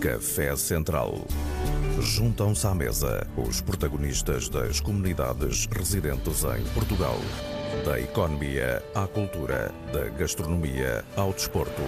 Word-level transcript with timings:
Café 0.00 0.54
Central. 0.56 1.14
Juntam-se 2.00 2.66
à 2.66 2.74
mesa 2.74 3.26
os 3.36 3.62
protagonistas 3.62 4.48
das 4.48 4.78
comunidades 4.78 5.66
residentes 5.66 6.44
em 6.44 6.62
Portugal. 6.74 7.18
Da 7.84 7.98
economia 7.98 8.82
à 8.94 9.06
cultura, 9.06 9.72
da 9.92 10.08
gastronomia 10.10 11.04
ao 11.16 11.32
desporto. 11.32 11.82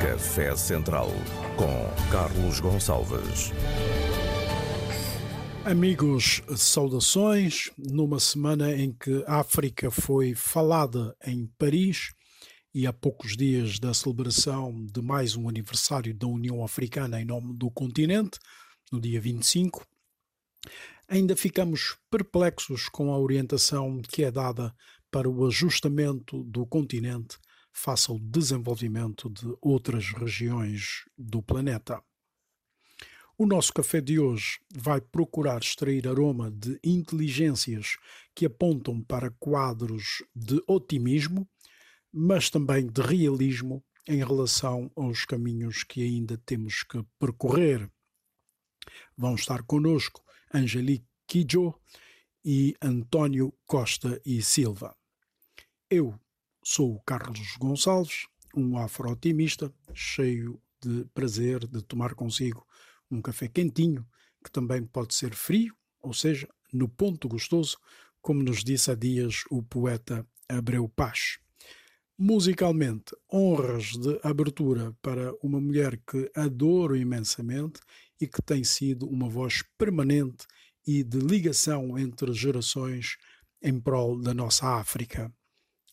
Café 0.00 0.56
Central 0.56 1.10
com 1.56 2.10
Carlos 2.10 2.60
Gonçalves. 2.60 3.52
Amigos, 5.64 6.42
saudações. 6.56 7.70
Numa 7.76 8.18
semana 8.18 8.74
em 8.74 8.92
que 8.92 9.22
a 9.26 9.40
África 9.40 9.90
foi 9.90 10.34
falada 10.34 11.14
em 11.26 11.46
Paris 11.58 12.14
e 12.74 12.88
a 12.88 12.92
poucos 12.92 13.36
dias 13.36 13.78
da 13.78 13.94
celebração 13.94 14.84
de 14.86 15.00
mais 15.00 15.36
um 15.36 15.48
aniversário 15.48 16.12
da 16.12 16.26
União 16.26 16.64
Africana 16.64 17.20
em 17.20 17.24
nome 17.24 17.54
do 17.54 17.70
continente, 17.70 18.40
no 18.90 19.00
dia 19.00 19.20
25, 19.20 19.86
ainda 21.06 21.36
ficamos 21.36 21.96
perplexos 22.10 22.88
com 22.88 23.12
a 23.12 23.18
orientação 23.18 24.02
que 24.02 24.24
é 24.24 24.30
dada 24.30 24.74
para 25.08 25.30
o 25.30 25.46
ajustamento 25.46 26.42
do 26.42 26.66
continente 26.66 27.38
face 27.72 28.10
ao 28.10 28.18
desenvolvimento 28.18 29.30
de 29.30 29.56
outras 29.62 30.10
regiões 30.10 31.04
do 31.16 31.40
planeta. 31.40 32.02
O 33.38 33.46
nosso 33.46 33.72
café 33.72 34.00
de 34.00 34.18
hoje 34.18 34.58
vai 34.72 35.00
procurar 35.00 35.60
extrair 35.60 36.08
aroma 36.08 36.50
de 36.50 36.78
inteligências 36.82 37.96
que 38.34 38.46
apontam 38.46 39.00
para 39.00 39.30
quadros 39.30 40.24
de 40.34 40.60
otimismo, 40.66 41.48
mas 42.16 42.48
também 42.48 42.86
de 42.86 43.02
realismo 43.02 43.84
em 44.06 44.18
relação 44.18 44.88
aos 44.94 45.24
caminhos 45.24 45.82
que 45.82 46.00
ainda 46.00 46.38
temos 46.46 46.84
que 46.84 47.04
percorrer. 47.18 47.90
Vão 49.16 49.34
estar 49.34 49.64
conosco 49.64 50.22
Angelique 50.52 51.08
Kijo 51.26 51.74
e 52.44 52.76
António 52.80 53.52
Costa 53.66 54.20
e 54.24 54.40
Silva. 54.40 54.94
Eu 55.90 56.16
sou 56.62 56.94
o 56.94 57.02
Carlos 57.02 57.56
Gonçalves, 57.58 58.28
um 58.54 58.78
afro-otimista 58.78 59.74
cheio 59.92 60.62
de 60.80 61.04
prazer 61.06 61.66
de 61.66 61.82
tomar 61.82 62.14
consigo 62.14 62.64
um 63.10 63.20
café 63.20 63.48
quentinho, 63.48 64.06
que 64.44 64.52
também 64.52 64.84
pode 64.84 65.14
ser 65.14 65.34
frio, 65.34 65.74
ou 66.00 66.14
seja, 66.14 66.48
no 66.72 66.88
ponto 66.88 67.28
gostoso, 67.28 67.76
como 68.22 68.40
nos 68.40 68.62
disse 68.62 68.92
há 68.92 68.94
dias 68.94 69.42
o 69.50 69.64
poeta 69.64 70.24
Abreu 70.48 70.88
Paz. 70.88 71.38
Musicalmente, 72.16 73.14
honras 73.32 73.92
de 73.92 74.20
abertura 74.22 74.96
para 75.02 75.32
uma 75.42 75.60
mulher 75.60 76.00
que 76.06 76.30
adoro 76.34 76.96
imensamente 76.96 77.80
e 78.20 78.26
que 78.26 78.40
tem 78.40 78.62
sido 78.62 79.06
uma 79.08 79.28
voz 79.28 79.62
permanente 79.76 80.46
e 80.86 81.02
de 81.02 81.18
ligação 81.18 81.98
entre 81.98 82.32
gerações 82.32 83.16
em 83.60 83.80
prol 83.80 84.20
da 84.20 84.32
nossa 84.32 84.78
África. 84.78 85.32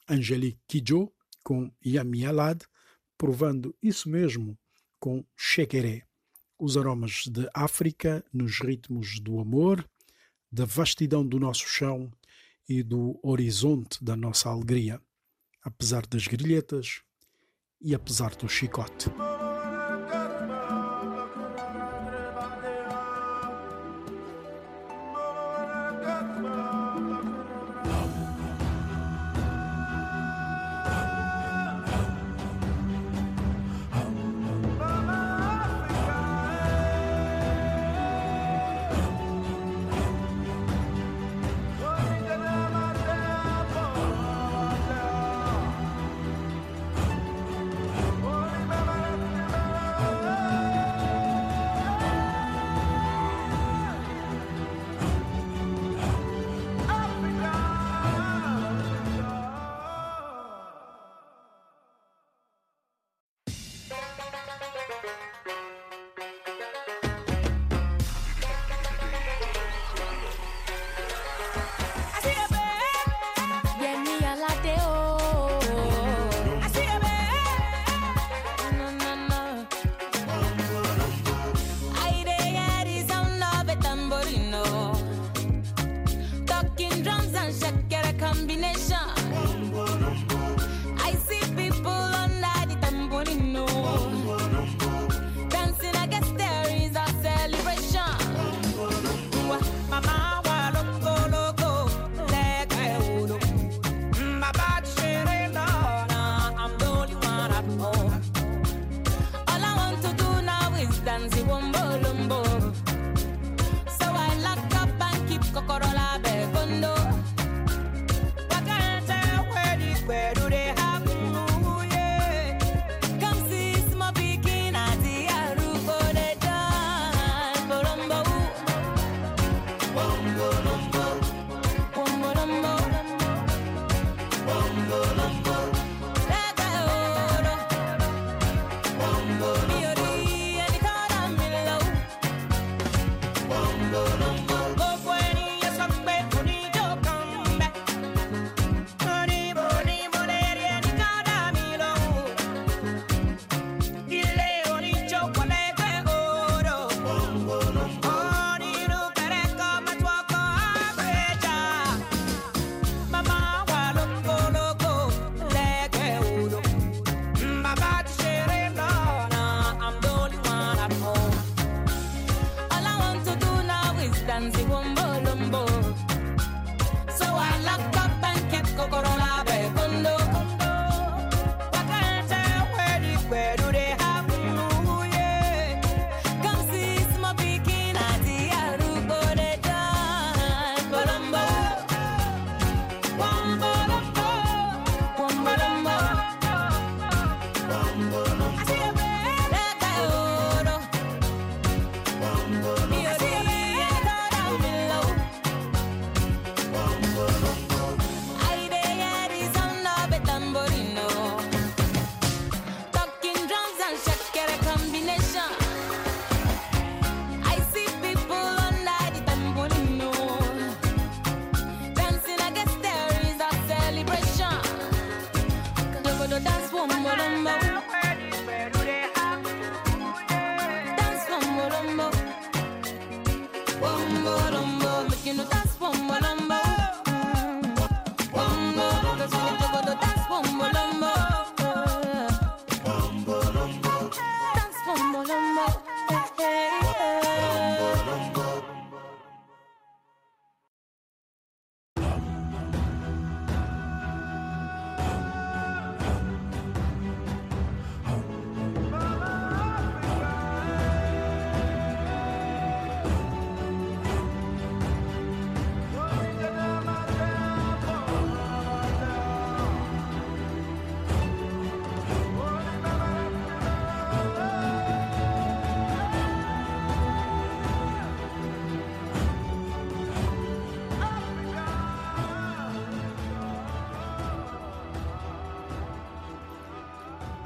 Angelique 0.07 0.59
Kidjo, 0.67 1.11
com 1.43 1.71
Yami 1.83 2.25
Alad, 2.25 2.61
provando 3.17 3.75
isso 3.81 4.09
mesmo 4.09 4.57
com 4.99 5.25
Chequeré 5.35 6.05
os 6.61 6.77
aromas 6.77 7.23
de 7.25 7.49
África 7.55 8.23
nos 8.31 8.59
ritmos 8.59 9.19
do 9.19 9.39
amor, 9.39 9.83
da 10.51 10.63
vastidão 10.63 11.25
do 11.25 11.39
nosso 11.39 11.67
chão 11.67 12.13
e 12.69 12.83
do 12.83 13.19
horizonte 13.23 14.03
da 14.03 14.15
nossa 14.15 14.47
alegria, 14.47 15.01
apesar 15.61 16.05
das 16.07 16.27
grilhetas 16.27 17.01
e 17.79 17.95
apesar 17.95 18.35
do 18.35 18.47
chicote. 18.47 19.11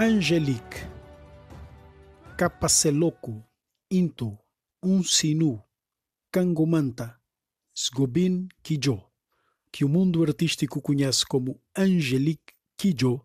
Angelique, 0.07 0.87
Capaceloco, 2.37 3.43
Into, 3.89 4.37
Unsinu, 4.83 5.59
Cangomanta, 6.31 7.19
Sgobin 7.73 8.47
Kijo, 8.61 9.01
que 9.71 9.83
o 9.83 9.89
mundo 9.89 10.21
artístico 10.21 10.79
conhece 10.79 11.25
como 11.25 11.59
Angelique 11.75 12.53
Kijo, 12.77 13.19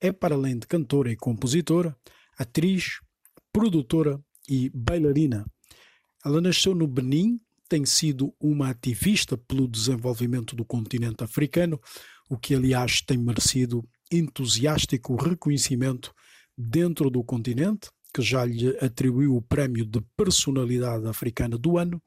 é, 0.00 0.12
para 0.12 0.36
além 0.36 0.56
de 0.56 0.68
cantora 0.68 1.10
e 1.10 1.16
compositora, 1.16 1.96
atriz, 2.38 3.00
produtora 3.52 4.24
e 4.48 4.70
bailarina. 4.72 5.44
Ela 6.24 6.40
nasceu 6.40 6.76
no 6.76 6.86
Benin, 6.86 7.40
tem 7.68 7.84
sido 7.84 8.32
uma 8.38 8.70
ativista 8.70 9.36
pelo 9.36 9.66
desenvolvimento 9.66 10.54
do 10.54 10.64
continente 10.64 11.24
africano, 11.24 11.80
o 12.28 12.38
que, 12.38 12.54
aliás, 12.54 13.00
tem 13.00 13.18
merecido 13.18 13.82
entusiástico 14.12 15.16
reconhecimento 15.16 16.14
dentro 16.60 17.10
do 17.10 17.24
continente, 17.24 17.88
que 18.12 18.22
já 18.22 18.44
lhe 18.44 18.76
atribuiu 18.78 19.36
o 19.36 19.42
prémio 19.42 19.84
de 19.84 20.00
personalidade 20.16 21.06
africana 21.06 21.56
do 21.56 21.78
ano 21.78 22.02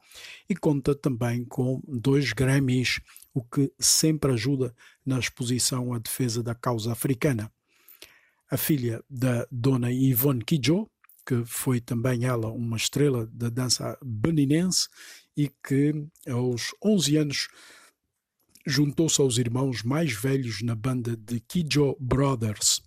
e 0.49 0.55
conta 0.55 0.93
também 0.93 1.45
com 1.45 1.81
dois 1.87 2.33
Grammys, 2.33 2.99
o 3.33 3.43
que 3.43 3.71
sempre 3.79 4.31
ajuda 4.31 4.75
na 5.05 5.17
exposição 5.17 5.93
à 5.93 5.99
defesa 5.99 6.43
da 6.43 6.53
causa 6.53 6.91
africana. 6.91 7.51
A 8.51 8.57
filha 8.57 9.03
da 9.09 9.47
dona 9.49 9.91
Yvonne 9.91 10.43
Kidjo, 10.43 10.87
que 11.25 11.43
foi 11.45 11.79
também 11.79 12.25
ela 12.25 12.49
uma 12.49 12.77
estrela 12.77 13.25
da 13.27 13.49
dança 13.49 13.97
beninense 14.03 14.87
e 15.35 15.49
que 15.65 16.05
aos 16.27 16.75
11 16.83 17.17
anos 17.17 17.47
juntou-se 18.67 19.19
aos 19.19 19.37
irmãos 19.37 19.83
mais 19.83 20.11
velhos 20.11 20.61
na 20.61 20.75
banda 20.75 21.15
de 21.15 21.39
Kidjo 21.39 21.95
Brothers. 21.99 22.81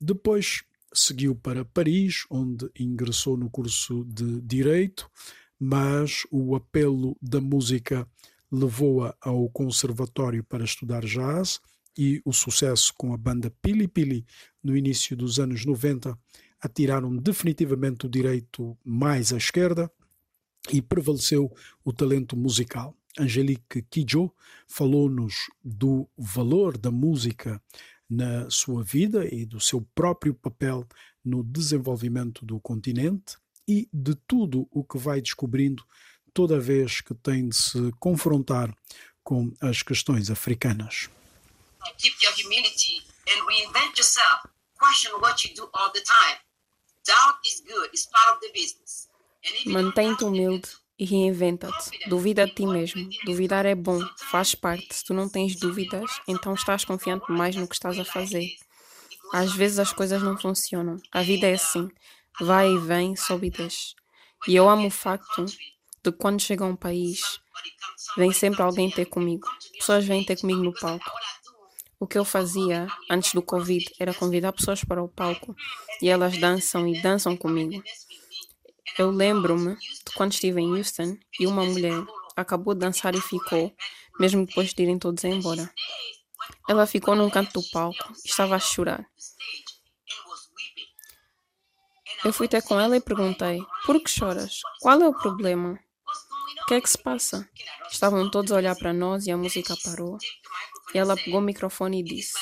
Depois 0.00 0.62
seguiu 0.94 1.34
para 1.34 1.64
Paris, 1.64 2.24
onde 2.30 2.70
ingressou 2.78 3.36
no 3.36 3.50
curso 3.50 4.04
de 4.04 4.40
Direito, 4.40 5.10
mas 5.58 6.26
o 6.30 6.54
apelo 6.54 7.16
da 7.20 7.40
música 7.40 8.08
levou-a 8.50 9.14
ao 9.20 9.48
conservatório 9.50 10.44
para 10.44 10.64
estudar 10.64 11.04
jazz 11.04 11.60
e 11.96 12.20
o 12.24 12.32
sucesso 12.32 12.92
com 12.96 13.12
a 13.12 13.16
banda 13.16 13.50
Pili 13.62 13.88
Pili 13.88 14.24
no 14.62 14.76
início 14.76 15.16
dos 15.16 15.38
anos 15.38 15.64
90 15.64 16.16
atiraram 16.60 17.14
definitivamente 17.16 18.06
o 18.06 18.08
direito 18.08 18.76
mais 18.84 19.32
à 19.32 19.36
esquerda 19.36 19.90
e 20.72 20.80
prevaleceu 20.80 21.52
o 21.84 21.92
talento 21.92 22.36
musical. 22.36 22.96
Angelique 23.18 23.82
Kidjo 23.82 24.32
falou-nos 24.66 25.50
do 25.62 26.08
valor 26.16 26.76
da 26.76 26.90
música 26.90 27.62
na 28.08 28.48
sua 28.50 28.82
vida 28.82 29.26
e 29.32 29.44
do 29.44 29.60
seu 29.60 29.80
próprio 29.94 30.34
papel 30.34 30.86
no 31.24 31.42
desenvolvimento 31.42 32.44
do 32.44 32.60
continente 32.60 33.36
e 33.66 33.88
de 33.92 34.14
tudo 34.26 34.68
o 34.70 34.84
que 34.84 34.98
vai 34.98 35.20
descobrindo 35.20 35.84
toda 36.32 36.60
vez 36.60 37.00
que 37.00 37.14
tem 37.14 37.48
de 37.48 37.56
se 37.56 37.92
confrontar 37.98 38.74
com 39.22 39.52
as 39.60 39.82
questões 39.82 40.30
africanas. 40.30 41.08
Keep 41.98 42.16
your 42.22 42.34
humility 42.34 43.02
and 43.28 43.46
reinvent 43.46 43.96
yourself. 43.96 44.48
Question 44.78 45.20
what 45.20 45.46
you 45.46 45.54
do 45.54 45.68
all 45.72 45.90
the 45.92 46.02
time. 46.02 46.38
Doubt 47.06 47.38
is 47.46 47.60
good, 47.60 47.88
it's 47.92 48.06
part 48.06 48.34
of 48.34 48.40
the 48.40 48.52
business. 48.52 49.08
Mantém-te 49.66 50.24
humilde 50.24 50.68
e 50.98 51.04
reinventa-te. 51.04 52.08
Duvida 52.08 52.46
de 52.46 52.54
ti 52.54 52.66
mesmo. 52.66 53.08
Duvidar 53.24 53.66
é 53.66 53.74
bom, 53.74 54.00
faz 54.30 54.54
parte. 54.54 54.94
Se 54.94 55.04
tu 55.04 55.14
não 55.14 55.28
tens 55.28 55.56
dúvidas, 55.56 56.10
então 56.28 56.54
estás 56.54 56.84
confiante 56.84 57.30
mais 57.30 57.56
no 57.56 57.66
que 57.66 57.74
estás 57.74 57.98
a 57.98 58.04
fazer. 58.04 58.46
Às 59.32 59.52
vezes 59.52 59.78
as 59.78 59.92
coisas 59.92 60.22
não 60.22 60.38
funcionam. 60.38 60.96
A 61.12 61.22
vida 61.22 61.46
é 61.46 61.54
assim. 61.54 61.88
Vai 62.40 62.70
e 62.70 62.78
vem, 62.78 63.16
sobe 63.16 63.48
e 63.48 63.50
desce. 63.50 63.94
E 64.46 64.54
eu 64.54 64.68
amo 64.68 64.88
o 64.88 64.90
facto 64.90 65.46
de 66.04 66.12
quando 66.12 66.40
chego 66.40 66.64
a 66.64 66.66
um 66.66 66.76
país, 66.76 67.20
vem 68.16 68.32
sempre 68.32 68.62
alguém 68.62 68.90
ter 68.90 69.06
comigo. 69.06 69.48
Pessoas 69.78 70.04
vêm 70.04 70.24
ter 70.24 70.38
comigo 70.38 70.62
no 70.62 70.72
palco. 70.74 71.10
O 71.98 72.06
que 72.06 72.18
eu 72.18 72.24
fazia 72.24 72.86
antes 73.10 73.32
do 73.32 73.40
Covid 73.40 73.86
era 73.98 74.12
convidar 74.12 74.52
pessoas 74.52 74.84
para 74.84 75.02
o 75.02 75.08
palco 75.08 75.54
e 76.02 76.08
elas 76.08 76.36
dançam 76.36 76.86
e 76.86 77.00
dançam 77.00 77.34
comigo. 77.36 77.82
Eu 78.98 79.10
lembro-me 79.10 79.76
de 79.76 80.12
quando 80.14 80.32
estive 80.32 80.60
em 80.60 80.78
Houston 80.78 81.18
e 81.40 81.46
uma 81.46 81.64
mulher 81.64 82.04
acabou 82.36 82.74
de 82.74 82.80
dançar 82.80 83.14
e 83.14 83.20
ficou, 83.20 83.74
mesmo 84.20 84.46
depois 84.46 84.72
de 84.72 84.82
irem 84.82 84.98
todos 84.98 85.24
embora. 85.24 85.70
Ela 86.68 86.86
ficou 86.86 87.16
num 87.16 87.30
canto 87.30 87.60
do 87.60 87.70
palco 87.70 88.12
e 88.24 88.28
estava 88.28 88.54
a 88.54 88.60
chorar. 88.60 89.04
Eu 92.24 92.32
fui 92.32 92.48
ter 92.48 92.62
com 92.62 92.78
ela 92.80 92.96
e 92.96 93.00
perguntei: 93.00 93.60
Por 93.84 94.00
que 94.00 94.08
choras? 94.08 94.60
Qual 94.80 95.00
é 95.00 95.08
o 95.08 95.12
problema? 95.12 95.78
O 96.62 96.66
que 96.66 96.74
é 96.74 96.80
que 96.80 96.88
se 96.88 96.96
passa? 96.96 97.48
Estavam 97.90 98.30
todos 98.30 98.50
a 98.52 98.56
olhar 98.56 98.76
para 98.76 98.92
nós 98.92 99.26
e 99.26 99.30
a 99.30 99.36
música 99.36 99.74
parou. 99.84 100.16
E 100.94 100.98
ela 100.98 101.16
pegou 101.16 101.40
o 101.40 101.42
microfone 101.42 102.00
e 102.00 102.02
disse 102.02 102.38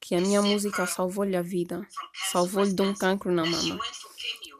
que 0.00 0.14
a 0.14 0.20
minha 0.20 0.40
música 0.40 0.86
salvou-lhe 0.86 1.36
a 1.36 1.42
vida, 1.42 1.86
salvou-lhe 2.30 2.72
de 2.72 2.82
um 2.82 2.94
cancro 2.94 3.30
na 3.32 3.44
mama. 3.44 3.78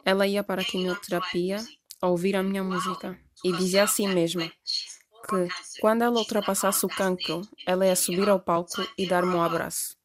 Ela 0.05 0.27
ia 0.27 0.43
para 0.43 0.61
a 0.61 0.65
quimioterapia 0.65 1.57
a 2.01 2.07
ouvir 2.07 2.35
a 2.35 2.43
minha 2.43 2.63
música 2.63 3.17
e 3.43 3.51
dizia 3.53 3.83
assim 3.83 4.07
mesmo 4.07 4.41
que 5.27 5.47
quando 5.79 6.01
ela 6.01 6.19
ultrapassasse 6.19 6.85
o 6.85 6.89
cancro, 6.89 7.41
ela 7.65 7.85
ia 7.85 7.95
subir 7.95 8.27
ao 8.29 8.39
palco 8.39 8.85
e 8.97 9.07
dar-me 9.07 9.33
um 9.33 9.41
abraço. 9.41 9.97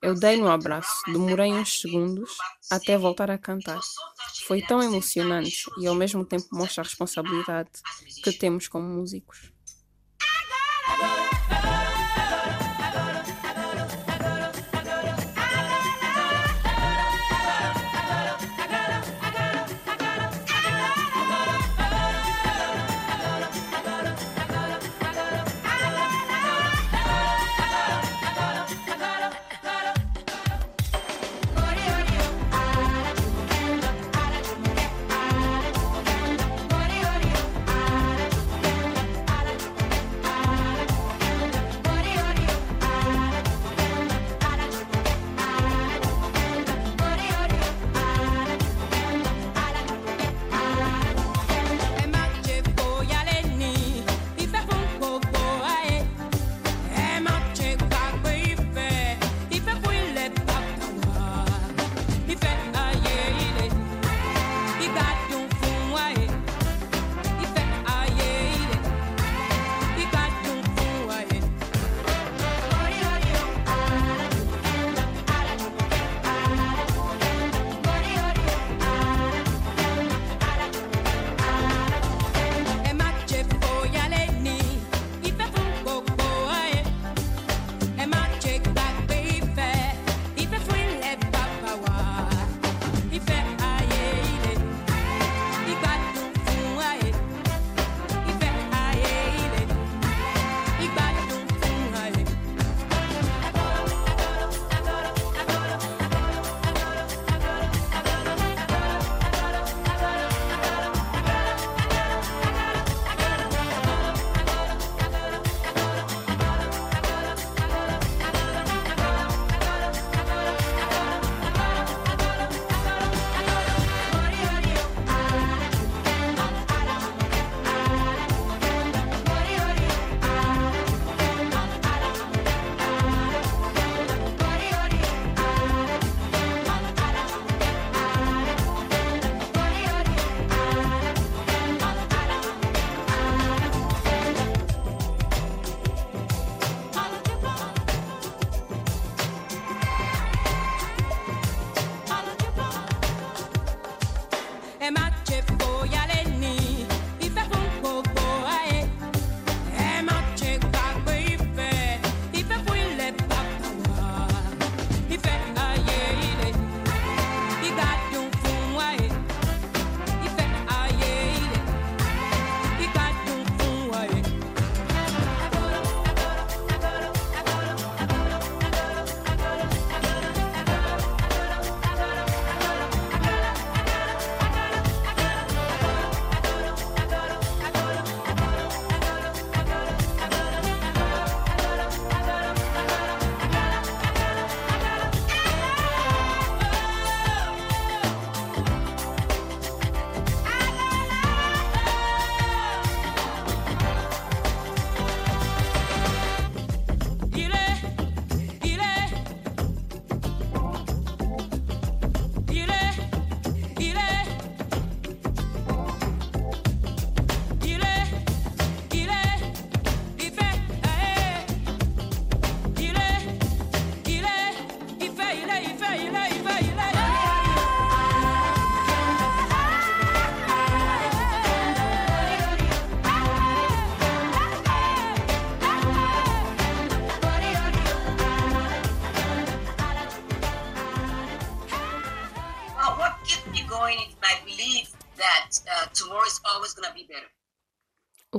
Eu 0.00 0.14
dei-lhe 0.14 0.42
um 0.42 0.50
abraço, 0.50 1.02
demorei 1.06 1.52
uns 1.52 1.80
segundos 1.80 2.36
até 2.70 2.96
voltar 2.96 3.30
a 3.30 3.38
cantar. 3.38 3.80
Foi 4.46 4.62
tão 4.62 4.82
emocionante 4.82 5.64
e 5.80 5.86
ao 5.86 5.94
mesmo 5.94 6.24
tempo 6.24 6.46
mostra 6.52 6.82
a 6.82 6.84
responsabilidade 6.84 7.70
que 8.22 8.32
temos 8.32 8.68
como 8.68 8.86
músicos. 8.86 9.52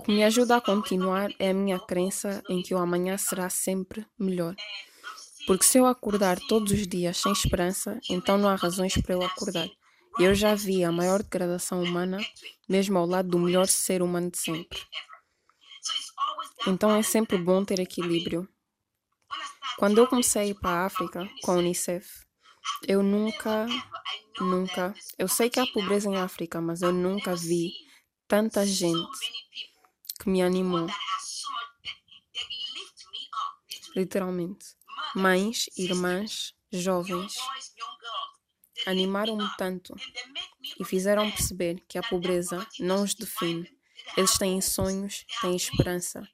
Que 0.09 0.15
me 0.15 0.23
ajuda 0.23 0.55
a 0.55 0.61
continuar 0.61 1.29
é 1.37 1.51
a 1.51 1.53
minha 1.53 1.77
crença 1.77 2.41
em 2.49 2.63
que 2.63 2.73
o 2.73 2.79
amanhã 2.79 3.15
será 3.15 3.47
sempre 3.47 4.03
melhor. 4.17 4.55
Porque 5.45 5.63
se 5.63 5.77
eu 5.77 5.85
acordar 5.85 6.39
todos 6.47 6.71
os 6.71 6.87
dias 6.87 7.17
sem 7.17 7.31
esperança, 7.31 7.99
então 8.09 8.35
não 8.35 8.49
há 8.49 8.55
razões 8.55 8.99
para 8.99 9.13
eu 9.13 9.21
acordar. 9.21 9.69
Eu 10.17 10.33
já 10.33 10.55
vi 10.55 10.83
a 10.83 10.91
maior 10.91 11.21
degradação 11.21 11.83
humana, 11.83 12.17
mesmo 12.67 12.97
ao 12.97 13.05
lado 13.05 13.29
do 13.29 13.37
melhor 13.37 13.67
ser 13.67 14.01
humano 14.01 14.31
de 14.31 14.39
sempre. 14.39 14.79
Então 16.65 16.95
é 16.95 17.03
sempre 17.03 17.37
bom 17.37 17.63
ter 17.63 17.79
equilíbrio. 17.79 18.49
Quando 19.77 19.99
eu 19.99 20.07
comecei 20.07 20.55
para 20.55 20.71
a 20.71 20.85
África 20.87 21.29
com 21.43 21.51
a 21.51 21.55
Unicef, 21.57 22.25
eu 22.87 23.03
nunca, 23.03 23.67
nunca. 24.39 24.91
Eu 25.19 25.27
sei 25.27 25.51
que 25.51 25.59
há 25.59 25.67
pobreza 25.67 26.09
em 26.09 26.17
África, 26.17 26.59
mas 26.59 26.81
eu 26.81 26.91
nunca 26.91 27.35
vi 27.35 27.73
tanta 28.27 28.65
gente 28.65 29.39
que 30.19 30.29
me 30.29 30.41
animou. 30.41 30.87
Literalmente. 33.95 34.77
Mães, 35.15 35.69
irmãs, 35.77 36.53
jovens 36.71 37.35
animaram-me 38.85 39.47
tanto 39.57 39.95
e 40.79 40.85
fizeram 40.85 41.29
perceber 41.31 41.83
que 41.87 41.97
a 41.97 42.03
pobreza 42.03 42.65
não 42.79 43.03
os 43.03 43.13
define. 43.13 43.69
Eles 44.17 44.37
têm 44.37 44.61
sonhos, 44.61 45.25
têm 45.41 45.55
esperança. 45.55 46.27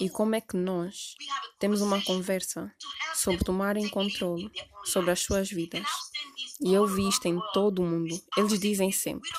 E 0.00 0.08
como 0.08 0.34
é 0.34 0.40
que 0.40 0.56
nós 0.56 1.14
temos 1.58 1.80
uma 1.80 2.02
conversa 2.02 2.72
sobre 3.14 3.44
tomarem 3.44 3.88
controle 3.88 4.50
sobre 4.84 5.10
as 5.10 5.20
suas 5.20 5.48
vidas? 5.50 5.86
E 6.64 6.72
eu 6.72 6.86
vi 6.86 7.06
isto 7.06 7.26
em 7.26 7.38
todo 7.52 7.82
o 7.82 7.86
mundo. 7.86 8.18
Eles 8.38 8.58
dizem 8.58 8.90
sempre: 8.90 9.30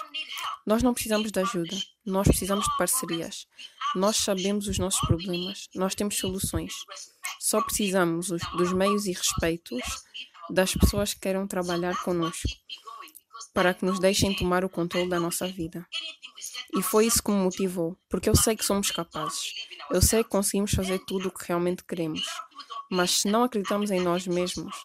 nós 0.66 0.84
não 0.84 0.94
precisamos 0.94 1.32
de 1.32 1.40
ajuda, 1.40 1.76
nós 2.06 2.28
precisamos 2.28 2.66
de 2.66 2.78
parcerias. 2.78 3.48
Nós 3.96 4.18
sabemos 4.18 4.68
os 4.68 4.78
nossos 4.78 5.02
problemas, 5.02 5.68
nós 5.74 5.96
temos 5.96 6.18
soluções. 6.18 6.74
Só 7.40 7.62
precisamos 7.62 8.28
dos 8.28 8.72
meios 8.74 9.08
e 9.08 9.14
respeitos 9.14 9.82
das 10.52 10.76
pessoas 10.76 11.14
que 11.14 11.22
queiram 11.22 11.48
trabalhar 11.48 12.00
conosco 12.04 12.48
para 13.56 13.74
que 13.74 13.86
nos 13.86 14.00
deixem 14.00 14.36
tomar 14.36 14.66
o 14.66 14.70
controle 14.70 15.10
da 15.10 15.20
nossa 15.20 15.48
vida. 15.48 15.88
E 16.78 16.84
foi 16.84 17.08
isso 17.08 17.24
que 17.24 17.32
me 17.32 17.38
motivou, 17.38 17.98
porque 18.10 18.30
eu 18.30 18.36
sei 18.36 18.56
que 18.56 18.66
somos 18.66 18.92
capazes. 18.92 19.54
Eu 19.90 20.02
sei 20.02 20.24
que 20.24 20.30
conseguimos 20.30 20.72
fazer 20.72 21.00
tudo 21.08 21.30
o 21.30 21.32
que 21.32 21.46
realmente 21.48 21.84
queremos. 21.84 22.26
Mas 22.92 23.22
se 23.22 23.30
não 23.30 23.44
acreditamos 23.44 23.90
em 23.90 24.02
nós 24.02 24.28
mesmos, 24.28 24.76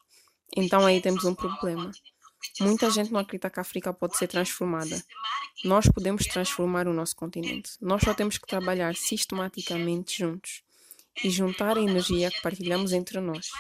então 0.57 0.87
aí 0.87 1.01
temos 1.01 1.25
um 1.25 1.35
problema. 1.35 1.91
Muita 2.61 2.91
gente 2.91 3.13
não 3.13 3.21
acredita 3.21 3.51
que 3.51 3.59
a 3.59 3.63
África 3.63 3.93
pode 3.93 4.17
ser 4.17 4.29
transformada. 4.29 5.03
Nós 5.65 5.87
podemos 5.89 6.25
transformar 6.25 6.89
o 6.89 6.93
nosso 6.93 7.17
continente. 7.17 7.73
Nós 7.81 8.03
só 8.03 8.15
temos 8.15 8.39
que 8.39 8.47
trabalhar 8.47 8.95
sistematicamente 8.95 10.19
juntos 10.19 10.63
e 11.23 11.31
juntar 11.31 11.77
a 11.77 11.83
energia 11.83 12.31
que 12.31 12.41
partilhamos 12.41 12.93
entre 12.93 13.21
nós 13.21 13.51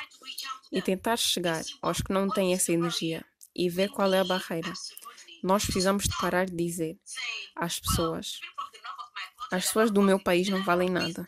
e 0.72 0.80
tentar 0.80 1.16
chegar 1.16 1.62
aos 1.82 2.00
que 2.00 2.12
não 2.12 2.28
têm 2.28 2.54
essa 2.54 2.72
energia 2.72 3.24
e 3.54 3.68
ver 3.68 3.90
qual 3.90 4.12
é 4.12 4.20
a 4.20 4.24
barreira. 4.24 4.72
Nós 5.42 5.64
precisamos 5.64 6.04
de 6.04 6.16
parar 6.18 6.46
de 6.46 6.56
dizer 6.56 6.98
às 7.56 7.80
pessoas: 7.80 8.40
as 9.50 9.66
pessoas 9.66 9.90
do 9.90 10.02
meu 10.02 10.18
país 10.18 10.48
não 10.48 10.62
valem 10.62 10.90
nada. 10.90 11.26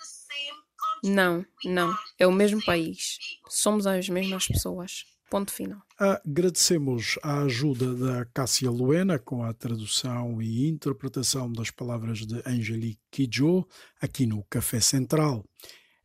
Não, 1.03 1.45
não, 1.65 1.97
é 2.19 2.27
o 2.27 2.33
mesmo 2.33 2.65
país. 2.65 3.19
Somos 3.49 3.87
as 3.87 4.09
mesmas 4.09 4.47
pessoas. 4.47 5.05
Ponto 5.33 5.51
final. 5.51 5.81
Agradecemos 5.99 7.19
a 7.23 7.45
ajuda 7.45 7.95
da 7.95 8.27
Cássia 8.27 8.71
Luena 8.71 9.19
com 9.19 9.43
a 9.43 9.55
tradução 9.55 10.43
e 10.43 10.69
interpretação 10.69 11.51
das 11.51 11.71
palavras 11.71 12.27
de 12.27 12.43
Angelique 12.45 13.01
Kidjo 13.11 13.67
aqui 13.99 14.27
no 14.27 14.45
Café 14.51 14.79
Central. 14.79 15.43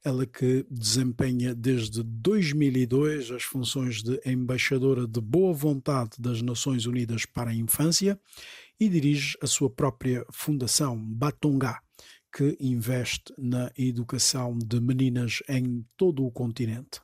Ela 0.02 0.26
que 0.26 0.66
desempenha 0.72 1.54
desde 1.54 2.02
2002 2.04 3.32
as 3.32 3.44
funções 3.44 4.02
de 4.02 4.18
embaixadora 4.26 5.06
de 5.06 5.20
boa 5.20 5.54
vontade 5.54 6.12
das 6.18 6.42
Nações 6.42 6.86
Unidas 6.86 7.26
para 7.26 7.50
a 7.50 7.54
Infância 7.54 8.18
e 8.80 8.88
dirige 8.88 9.38
a 9.42 9.46
sua 9.46 9.70
própria 9.70 10.26
fundação, 10.32 10.98
Batongá, 10.98 11.82
que 12.34 12.56
investe 12.62 13.34
na 13.38 13.74
educação 13.78 14.58
de 14.58 14.80
meninas 14.80 15.44
em 15.50 15.86
todo 15.98 16.26
o 16.26 16.32
continente 16.32 17.02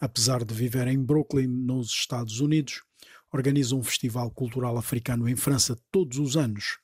apesar 0.00 0.44
de 0.44 0.54
viver 0.54 0.86
em 0.88 1.02
Brooklyn, 1.02 1.46
nos 1.46 1.88
Estados 1.88 2.40
Unidos, 2.40 2.82
organiza 3.32 3.74
um 3.74 3.82
festival 3.82 4.30
cultural 4.30 4.76
africano 4.76 5.28
em 5.28 5.36
França 5.36 5.78
todos 5.90 6.18
os 6.18 6.36
anos. 6.36 6.78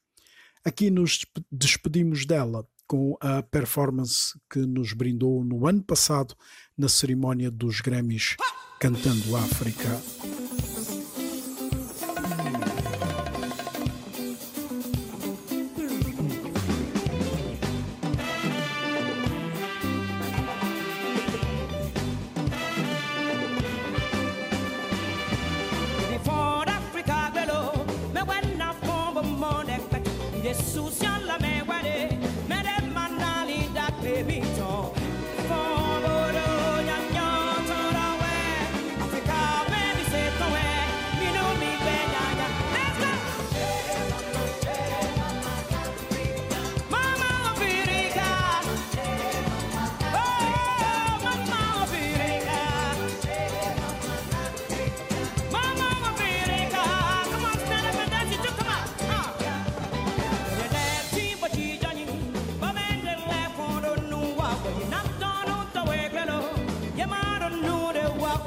Aqui 0.64 0.90
nos 0.90 1.24
despedimos 1.50 2.24
dela 2.24 2.66
com 2.86 3.16
a 3.20 3.42
performance 3.42 4.38
que 4.50 4.60
nos 4.60 4.92
brindou 4.92 5.44
no 5.44 5.66
ano 5.66 5.82
passado 5.82 6.34
na 6.76 6.88
cerimónia 6.88 7.50
dos 7.50 7.80
Grammys 7.80 8.36
Cantando 8.78 9.36
África. 9.36 9.88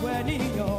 when 0.01 0.27
you're 0.27 0.76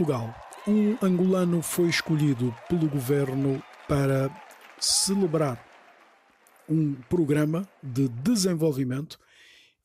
Portugal, 0.00 0.34
um 0.66 0.96
angolano 1.04 1.60
foi 1.60 1.90
escolhido 1.90 2.56
pelo 2.70 2.88
governo 2.88 3.62
para 3.86 4.30
celebrar 4.80 5.62
um 6.66 6.94
programa 7.02 7.68
de 7.82 8.08
desenvolvimento 8.08 9.20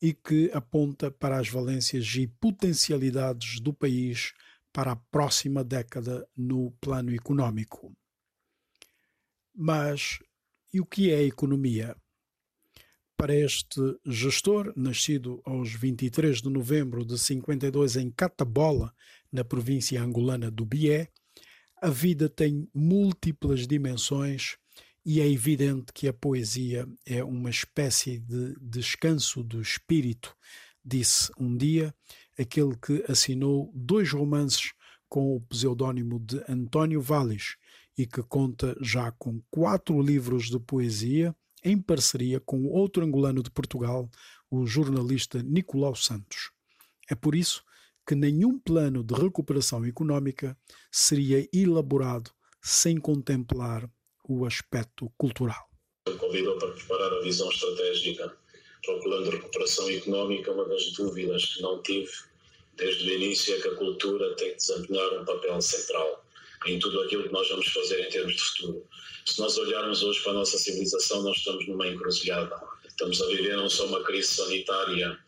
e 0.00 0.14
que 0.14 0.50
aponta 0.54 1.10
para 1.10 1.38
as 1.38 1.50
valências 1.50 2.14
e 2.14 2.26
potencialidades 2.26 3.60
do 3.60 3.74
país 3.74 4.32
para 4.72 4.92
a 4.92 4.96
próxima 4.96 5.62
década 5.62 6.26
no 6.34 6.70
plano 6.80 7.12
econômico. 7.14 7.94
Mas 9.54 10.18
e 10.72 10.80
o 10.80 10.86
que 10.86 11.10
é 11.10 11.22
economia? 11.24 11.94
Para 13.18 13.34
este 13.34 13.80
gestor, 14.06 14.72
nascido 14.74 15.42
aos 15.44 15.74
23 15.74 16.40
de 16.40 16.48
novembro 16.48 17.04
de 17.04 17.18
52 17.18 17.96
em 17.96 18.10
Catabola, 18.10 18.94
na 19.32 19.44
província 19.44 20.02
angolana 20.02 20.50
do 20.50 20.64
Bié, 20.64 21.08
a 21.80 21.90
vida 21.90 22.28
tem 22.28 22.68
múltiplas 22.74 23.66
dimensões 23.66 24.56
e 25.04 25.20
é 25.20 25.30
evidente 25.30 25.92
que 25.92 26.08
a 26.08 26.12
poesia 26.12 26.88
é 27.04 27.22
uma 27.22 27.50
espécie 27.50 28.18
de 28.18 28.56
descanso 28.60 29.42
do 29.42 29.60
espírito, 29.60 30.34
disse 30.84 31.30
um 31.38 31.56
dia 31.56 31.94
aquele 32.38 32.76
que 32.76 33.04
assinou 33.08 33.70
dois 33.74 34.10
romances 34.10 34.72
com 35.08 35.36
o 35.36 35.40
pseudônimo 35.42 36.18
de 36.18 36.42
António 36.48 37.00
Valles 37.00 37.56
e 37.96 38.06
que 38.06 38.22
conta 38.22 38.76
já 38.80 39.12
com 39.12 39.40
quatro 39.50 40.00
livros 40.00 40.50
de 40.50 40.58
poesia 40.58 41.34
em 41.64 41.80
parceria 41.80 42.40
com 42.40 42.64
outro 42.66 43.04
angolano 43.04 43.42
de 43.42 43.50
Portugal, 43.50 44.10
o 44.50 44.66
jornalista 44.66 45.42
Nicolau 45.42 45.94
Santos. 45.94 46.50
É 47.08 47.14
por 47.14 47.34
isso 47.34 47.64
que 48.06 48.14
nenhum 48.14 48.58
plano 48.58 49.02
de 49.02 49.14
recuperação 49.14 49.84
econômica 49.84 50.56
seria 50.92 51.46
elaborado 51.52 52.30
sem 52.62 52.98
contemplar 52.98 53.90
o 54.28 54.46
aspecto 54.46 55.10
cultural. 55.18 55.68
Convidou 56.18 56.56
para 56.58 56.70
preparar 56.72 57.12
a 57.12 57.20
visão 57.20 57.50
estratégica 57.50 58.36
para 58.84 58.94
o 58.94 59.00
plano 59.00 59.24
de 59.24 59.30
recuperação 59.30 59.90
económica. 59.90 60.52
Uma 60.52 60.64
das 60.66 60.92
dúvidas 60.92 61.44
que 61.46 61.62
não 61.62 61.82
tive 61.82 62.10
desde 62.76 63.10
o 63.10 63.14
início 63.14 63.56
é 63.56 63.60
que 63.60 63.68
a 63.68 63.74
cultura 63.74 64.36
tem 64.36 64.50
que 64.50 64.56
desempenhar 64.56 65.20
um 65.20 65.24
papel 65.24 65.60
central 65.60 66.24
em 66.66 66.78
tudo 66.78 67.00
aquilo 67.02 67.24
que 67.24 67.32
nós 67.32 67.48
vamos 67.48 67.66
fazer 67.68 68.00
em 68.00 68.10
termos 68.10 68.34
de 68.34 68.42
futuro. 68.42 68.86
Se 69.24 69.40
nós 69.40 69.58
olharmos 69.58 70.02
hoje 70.02 70.20
para 70.22 70.32
a 70.32 70.36
nossa 70.36 70.58
civilização, 70.58 71.22
nós 71.22 71.38
estamos 71.38 71.66
numa 71.66 71.88
encruzilhada. 71.88 72.56
Estamos 72.86 73.20
a 73.20 73.26
viver 73.26 73.56
não 73.56 73.68
só 73.68 73.86
uma 73.86 74.02
crise 74.04 74.28
sanitária 74.28 75.18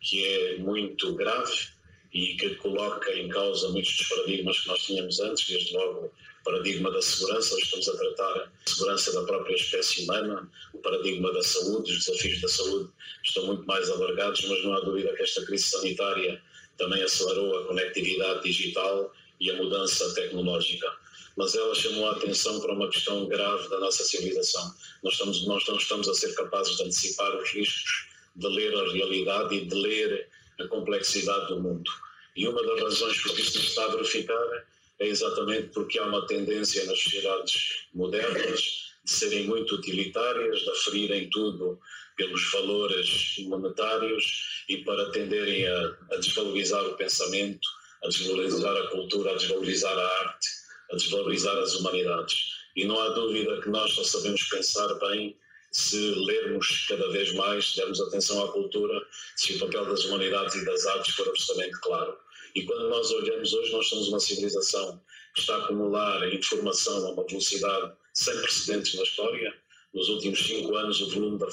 que 0.00 0.24
é 0.24 0.58
muito 0.58 1.14
grave 1.14 1.77
e 2.12 2.34
que 2.36 2.54
coloca 2.56 3.12
em 3.14 3.28
causa 3.28 3.68
muitos 3.68 3.96
dos 3.96 4.08
paradigmas 4.08 4.60
que 4.60 4.68
nós 4.68 4.82
tínhamos 4.82 5.20
antes, 5.20 5.46
desde 5.46 5.74
logo 5.74 6.06
o 6.06 6.44
paradigma 6.44 6.90
da 6.90 7.02
segurança, 7.02 7.54
hoje 7.54 7.64
estamos 7.64 7.88
a 7.88 7.96
tratar 7.96 8.36
a 8.38 8.70
segurança 8.70 9.12
da 9.12 9.22
própria 9.24 9.54
espécie 9.54 10.04
humana, 10.04 10.50
o 10.72 10.78
paradigma 10.78 11.32
da 11.32 11.42
saúde, 11.42 11.92
os 11.92 12.06
desafios 12.06 12.40
da 12.40 12.48
saúde 12.48 12.90
estão 13.24 13.46
muito 13.46 13.66
mais 13.66 13.90
alargados, 13.90 14.42
mas 14.48 14.64
não 14.64 14.72
há 14.74 14.80
dúvida 14.80 15.14
que 15.14 15.22
esta 15.22 15.44
crise 15.44 15.64
sanitária 15.64 16.40
também 16.78 17.02
acelerou 17.02 17.58
a 17.58 17.66
conectividade 17.66 18.44
digital 18.44 19.12
e 19.40 19.50
a 19.50 19.56
mudança 19.56 20.14
tecnológica. 20.14 20.90
Mas 21.36 21.54
ela 21.54 21.74
chamou 21.74 22.08
a 22.08 22.12
atenção 22.12 22.60
para 22.60 22.72
uma 22.72 22.88
questão 22.88 23.26
grave 23.26 23.68
da 23.68 23.78
nossa 23.78 24.02
civilização. 24.02 24.74
Nós, 25.04 25.12
estamos, 25.14 25.46
nós 25.46 25.64
não 25.68 25.76
estamos 25.76 26.08
a 26.08 26.14
ser 26.14 26.34
capazes 26.34 26.76
de 26.76 26.82
antecipar 26.82 27.36
os 27.36 27.50
riscos, 27.50 28.08
de 28.34 28.48
ler 28.48 28.74
a 28.74 28.92
realidade 28.92 29.54
e 29.54 29.64
de 29.66 29.74
ler 29.74 30.28
a 30.60 30.68
complexidade 30.68 31.48
do 31.48 31.60
mundo. 31.60 31.90
E 32.36 32.46
uma 32.46 32.62
das 32.62 32.80
razões 32.80 33.22
por 33.22 33.34
que 33.34 33.42
isto 33.42 33.58
está 33.58 33.84
a 33.84 33.88
verificar 33.88 34.66
é 35.00 35.06
exatamente 35.06 35.68
porque 35.68 35.98
há 35.98 36.06
uma 36.06 36.26
tendência 36.26 36.84
nas 36.86 37.00
sociedades 37.00 37.86
modernas 37.94 38.60
de 39.04 39.10
serem 39.10 39.46
muito 39.46 39.76
utilitárias, 39.76 40.60
de 40.60 40.70
aferirem 40.70 41.30
tudo 41.30 41.78
pelos 42.16 42.50
valores 42.52 43.36
monetários 43.46 44.64
e 44.68 44.78
para 44.78 45.10
tenderem 45.12 45.66
a, 45.66 45.96
a 46.12 46.16
desvalorizar 46.16 46.84
o 46.84 46.96
pensamento, 46.96 47.66
a 48.02 48.08
desvalorizar 48.08 48.76
a 48.76 48.88
cultura, 48.88 49.32
a 49.32 49.34
desvalorizar 49.36 49.96
a 49.96 50.06
arte, 50.20 50.48
a 50.92 50.96
desvalorizar 50.96 51.56
as 51.58 51.74
humanidades. 51.76 52.36
E 52.76 52.84
não 52.84 53.00
há 53.00 53.08
dúvida 53.10 53.60
que 53.60 53.68
nós 53.68 53.92
só 53.92 54.04
sabemos 54.04 54.42
pensar 54.44 54.92
bem 54.94 55.36
se 55.72 55.96
lermos 55.96 56.86
cada 56.88 57.08
vez 57.10 57.32
mais, 57.34 57.70
se 57.70 57.76
dermos 57.76 58.00
atenção 58.00 58.44
à 58.44 58.52
cultura, 58.52 59.06
se 59.36 59.54
o 59.54 59.58
papel 59.58 59.86
das 59.86 60.04
humanidades 60.04 60.54
e 60.54 60.64
das 60.64 60.86
artes 60.86 61.14
for 61.14 61.28
absolutamente 61.28 61.80
claro. 61.80 62.16
E 62.54 62.64
quando 62.64 62.88
nós 62.88 63.10
olhamos 63.10 63.52
hoje, 63.52 63.72
nós 63.72 63.88
somos 63.88 64.08
uma 64.08 64.20
civilização 64.20 65.00
que 65.34 65.40
está 65.40 65.56
a 65.56 65.64
acumular 65.64 66.32
informação 66.32 67.06
a 67.06 67.12
uma 67.12 67.26
velocidade 67.26 67.92
sem 68.14 68.40
precedentes 68.40 68.94
na 68.94 69.02
história. 69.02 69.54
Nos 69.94 70.08
últimos 70.08 70.38
cinco 70.46 70.74
anos, 70.76 71.00
o 71.00 71.10
volume 71.10 71.38
da 71.38 71.46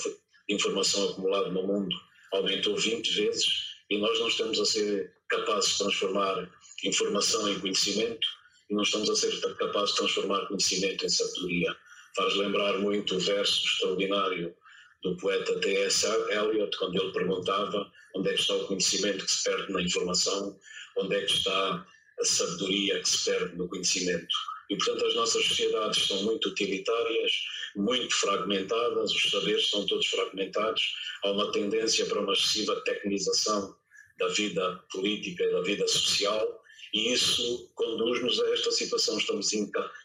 informação 0.50 1.10
acumulada 1.10 1.50
no 1.50 1.64
mundo 1.64 1.96
aumentou 2.32 2.76
20 2.76 3.08
vezes 3.14 3.46
e 3.90 3.98
nós 3.98 4.20
não 4.20 4.28
estamos 4.28 4.60
a 4.60 4.66
ser 4.66 5.14
capazes 5.30 5.72
de 5.72 5.78
transformar 5.78 6.50
informação 6.84 7.48
em 7.50 7.60
conhecimento 7.60 8.28
e 8.70 8.74
não 8.74 8.84
estamos 8.84 9.10
a 9.10 9.16
ser 9.16 9.40
capazes 9.58 9.92
de 9.92 9.98
transformar 9.98 10.48
conhecimento 10.48 11.06
em 11.06 11.10
sabedoria. 11.10 11.76
Faz 12.16 12.34
lembrar 12.36 12.80
muito 12.80 13.16
o 13.16 13.20
verso 13.20 13.66
extraordinário 13.66 14.56
do 15.04 15.18
poeta 15.18 15.60
T.S. 15.60 16.06
Eliot, 16.32 16.78
quando 16.78 17.02
ele 17.02 17.12
perguntava 17.12 17.92
onde 18.16 18.30
é 18.30 18.34
que 18.34 18.40
está 18.40 18.56
o 18.56 18.68
conhecimento 18.68 19.26
que 19.26 19.32
se 19.32 19.44
perde 19.44 19.72
na 19.72 19.82
informação, 19.82 20.58
onde 20.98 21.16
é 21.16 21.22
que 21.26 21.34
está 21.34 21.86
a 22.20 22.26
sabedoria 22.26 23.00
que 23.02 23.10
se 23.10 23.30
perde 23.30 23.56
no 23.56 23.68
conhecimento. 23.68 24.34
E, 24.70 24.78
portanto, 24.78 25.06
as 25.06 25.16
nossas 25.16 25.46
sociedades 25.46 26.08
são 26.08 26.24
muito 26.24 26.50
utilitárias, 26.50 27.32
muito 27.76 28.16
fragmentadas, 28.16 29.12
os 29.12 29.30
saberes 29.30 29.70
são 29.70 29.86
todos 29.86 30.08
fragmentados, 30.08 30.82
há 31.24 31.32
uma 31.32 31.52
tendência 31.52 32.06
para 32.06 32.22
uma 32.22 32.34
excessiva 32.34 32.82
tecnização 32.82 33.76
da 34.18 34.28
vida 34.30 34.84
política 34.92 35.44
e 35.44 35.52
da 35.52 35.62
vida 35.62 35.88
social, 35.88 36.64
e 36.94 37.12
isso 37.12 37.70
conduz-nos 37.76 38.40
a 38.40 38.50
esta 38.54 38.72
situação. 38.72 39.18
Estamos 39.18 39.52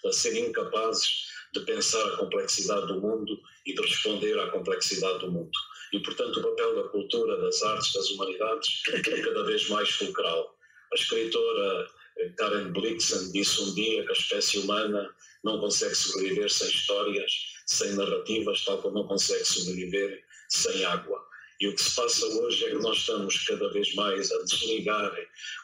a 0.05 0.13
ser 0.13 0.37
incapazes 0.37 1.30
de 1.53 1.61
pensar 1.61 2.05
a 2.07 2.17
complexidade 2.17 2.87
do 2.87 3.01
mundo 3.01 3.41
e 3.67 3.75
de 3.75 3.81
responder 3.81 4.39
à 4.39 4.51
complexidade 4.51 5.21
do 5.21 5.33
mundo. 5.33 5.51
E, 5.93 6.01
portanto, 6.01 6.39
o 6.39 6.43
papel 6.43 6.77
da 6.77 6.89
cultura, 6.89 7.37
das 7.41 7.63
artes, 7.63 7.93
das 7.93 8.11
humanidades 8.11 8.83
é 8.93 9.01
cada 9.01 9.43
vez 9.45 9.69
mais 9.69 9.91
fulcral. 9.91 10.57
A 10.93 10.95
escritora 10.95 11.91
eh, 12.19 12.29
Karen 12.37 12.73
Blixen 12.73 13.33
disse 13.33 13.61
um 13.63 13.75
dia 13.75 14.05
que 14.05 14.11
a 14.11 14.13
espécie 14.13 14.59
humana 14.59 15.15
não 15.43 15.59
consegue 15.59 15.95
sobreviver 15.95 16.51
sem 16.51 16.69
histórias, 16.69 17.33
sem 17.67 17.93
narrativas, 17.95 18.65
tal 18.65 18.79
como 18.79 18.95
não 18.95 19.09
consegue 19.09 19.45
sobreviver 19.45 20.25
sem 20.49 20.85
água. 20.85 21.21
E 21.61 21.69
o 21.69 21.75
que 21.75 21.83
se 21.83 21.95
passa 21.95 22.27
hoje 22.27 22.65
é 22.65 22.71
que 22.71 22.77
nós 22.77 22.99
estamos 22.99 23.45
cada 23.47 23.71
vez 23.71 23.95
mais 23.95 24.33
a 24.33 24.43
desligar 24.45 25.15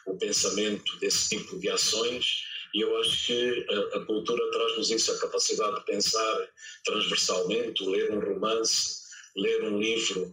o 0.05 0.15
pensamento 0.15 0.97
desse 0.99 1.29
tipo 1.29 1.57
de 1.59 1.69
ações 1.69 2.43
e 2.77 2.81
eu 2.81 2.95
acho 2.99 3.25
que 3.25 3.65
a, 3.71 3.97
a 3.97 4.05
cultura 4.05 4.51
traz-nos 4.51 4.91
isso, 4.91 5.11
a 5.11 5.17
capacidade 5.17 5.79
de 5.79 5.85
pensar 5.85 6.47
transversalmente, 6.85 7.83
ler 7.83 8.11
um 8.11 8.19
romance, 8.19 9.01
ler 9.35 9.63
um 9.63 9.79
livro, 9.79 10.31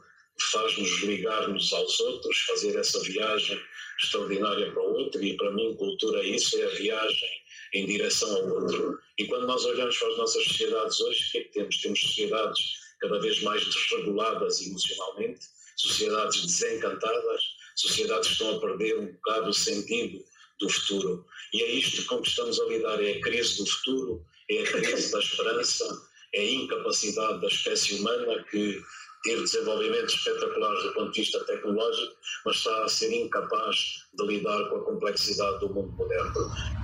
faz-nos 0.52 1.02
ligar-nos 1.04 1.72
aos 1.72 1.98
outros, 2.00 2.38
fazer 2.40 2.76
essa 2.76 3.00
viagem 3.00 3.58
extraordinária 3.98 4.70
para 4.72 4.82
o 4.82 4.92
outro 4.92 5.24
e 5.24 5.34
para 5.38 5.52
mim 5.52 5.74
cultura 5.76 6.20
é 6.20 6.26
isso, 6.26 6.60
é 6.60 6.66
a 6.66 6.74
viagem 6.74 7.30
em 7.72 7.86
direção 7.86 8.36
ao 8.36 8.60
outro. 8.60 8.98
E 9.16 9.24
quando 9.24 9.46
nós 9.46 9.64
olhamos 9.64 9.96
para 9.96 10.08
as 10.08 10.18
nossas 10.18 10.44
sociedades 10.44 11.00
hoje, 11.00 11.24
o 11.26 11.30
que 11.32 11.38
é 11.38 11.44
que 11.44 11.52
temos? 11.52 11.80
Temos 11.80 11.98
sociedades 11.98 12.60
cada 13.00 13.20
vez 13.20 13.40
mais 13.40 13.64
desreguladas 13.64 14.60
emocionalmente, 14.60 15.46
sociedades 15.78 16.44
desencantadas, 16.44 17.42
sociedades 17.74 18.28
que 18.28 18.32
estão 18.34 18.54
a 18.54 18.60
perder 18.60 18.98
um 18.98 19.06
bocado 19.12 19.48
o 19.48 19.54
sentido 19.54 20.22
do 20.64 20.70
futuro. 20.70 21.26
E 21.52 21.62
é 21.62 21.70
isto 21.72 22.04
com 22.06 22.20
que 22.20 22.28
estamos 22.28 22.58
a 22.60 22.64
lidar: 22.66 23.02
é 23.02 23.12
a 23.12 23.20
crise 23.20 23.58
do 23.58 23.66
futuro, 23.66 24.24
é 24.50 24.62
a 24.62 24.66
crise 24.66 25.12
da 25.12 25.18
esperança, 25.18 26.02
é 26.34 26.40
a 26.40 26.52
incapacidade 26.52 27.40
da 27.40 27.48
espécie 27.48 27.94
humana 27.94 28.44
que 28.50 28.82
teve 29.22 29.42
desenvolvimentos 29.42 30.14
espetaculares 30.14 30.82
do 30.84 30.92
ponto 30.94 31.12
de 31.12 31.20
vista 31.20 31.44
tecnológico, 31.44 32.14
mas 32.44 32.56
está 32.56 32.84
a 32.84 32.88
ser 32.88 33.12
incapaz 33.12 33.76
de 34.14 34.26
lidar 34.26 34.68
com 34.68 34.76
a 34.76 34.84
complexidade 34.84 35.60
do 35.60 35.72
mundo 35.72 35.92
moderno. 35.92 36.83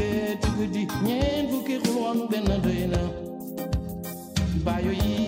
fee 0.00 0.38
ci 0.42 0.48
guddi 0.56 0.82
ñeent 1.04 1.46
fukki 1.50 1.74
xulwoon 1.84 2.18
benn 2.30 2.48
yi 5.02 5.19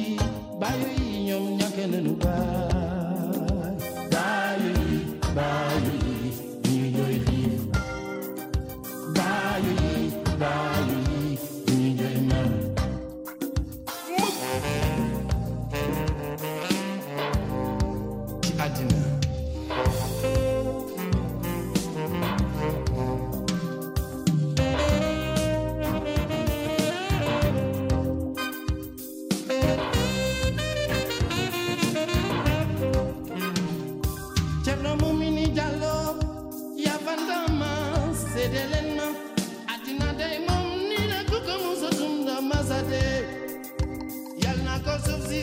yal 44.43 44.59
na 44.65 44.77
ko 44.85 44.93
suuf 45.05 45.23
si 45.29 45.41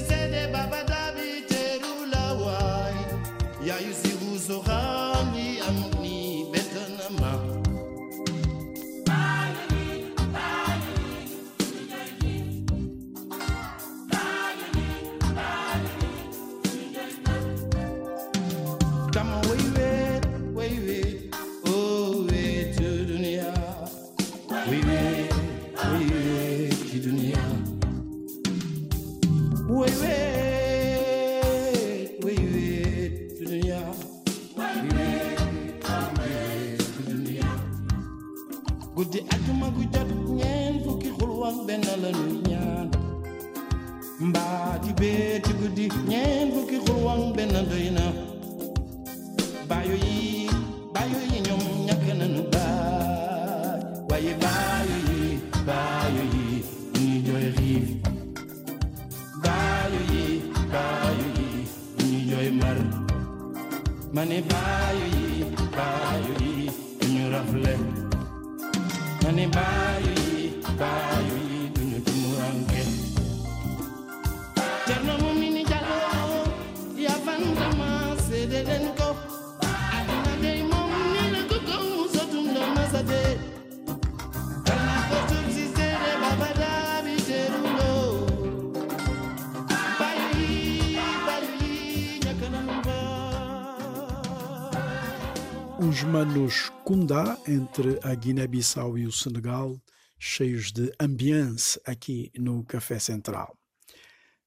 Os 95.79 96.03
manos 96.03 96.69
Kunda, 96.83 97.37
entre 97.47 97.99
a 98.03 98.13
Guiné-Bissau 98.13 98.97
e 98.97 99.07
o 99.07 99.11
Senegal, 99.11 99.81
cheios 100.19 100.71
de 100.71 100.91
ambiance 100.99 101.79
aqui 101.85 102.31
no 102.37 102.63
Café 102.65 102.99
Central. 102.99 103.57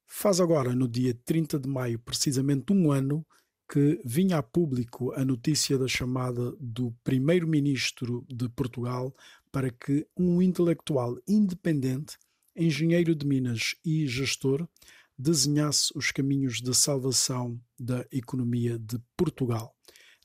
Faz 0.07 0.41
agora, 0.41 0.75
no 0.75 0.87
dia 0.87 1.19
30 1.25 1.59
de 1.59 1.69
maio, 1.69 1.99
precisamente 1.99 2.73
um 2.73 2.93
ano, 2.93 3.27
que 3.73 3.99
vinha 4.05 4.37
a 4.37 4.43
público 4.43 5.15
a 5.15 5.25
notícia 5.25 5.79
da 5.79 5.89
chamada 5.89 6.55
do 6.61 6.95
primeiro-ministro 7.03 8.23
de 8.29 8.47
Portugal 8.51 9.17
para 9.51 9.71
que 9.71 10.07
um 10.15 10.43
intelectual 10.43 11.17
independente, 11.27 12.19
engenheiro 12.55 13.15
de 13.15 13.27
Minas 13.27 13.75
e 13.83 14.07
gestor, 14.07 14.69
desenhasse 15.17 15.91
os 15.97 16.11
caminhos 16.11 16.61
de 16.61 16.75
salvação 16.75 17.59
da 17.81 18.05
economia 18.13 18.79
de 18.79 19.01
Portugal, 19.17 19.75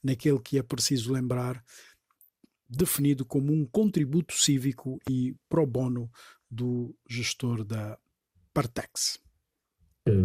naquele 0.03 0.39
que 0.39 0.57
é 0.57 0.61
preciso 0.61 1.13
lembrar, 1.13 1.63
definido 2.69 3.23
como 3.23 3.53
um 3.53 3.65
contributo 3.65 4.33
cívico 4.33 4.99
e 5.09 5.33
pro 5.47 5.65
bono 5.65 6.11
do 6.51 6.93
gestor 7.09 7.63
da 7.63 7.97
Partex. 8.53 9.25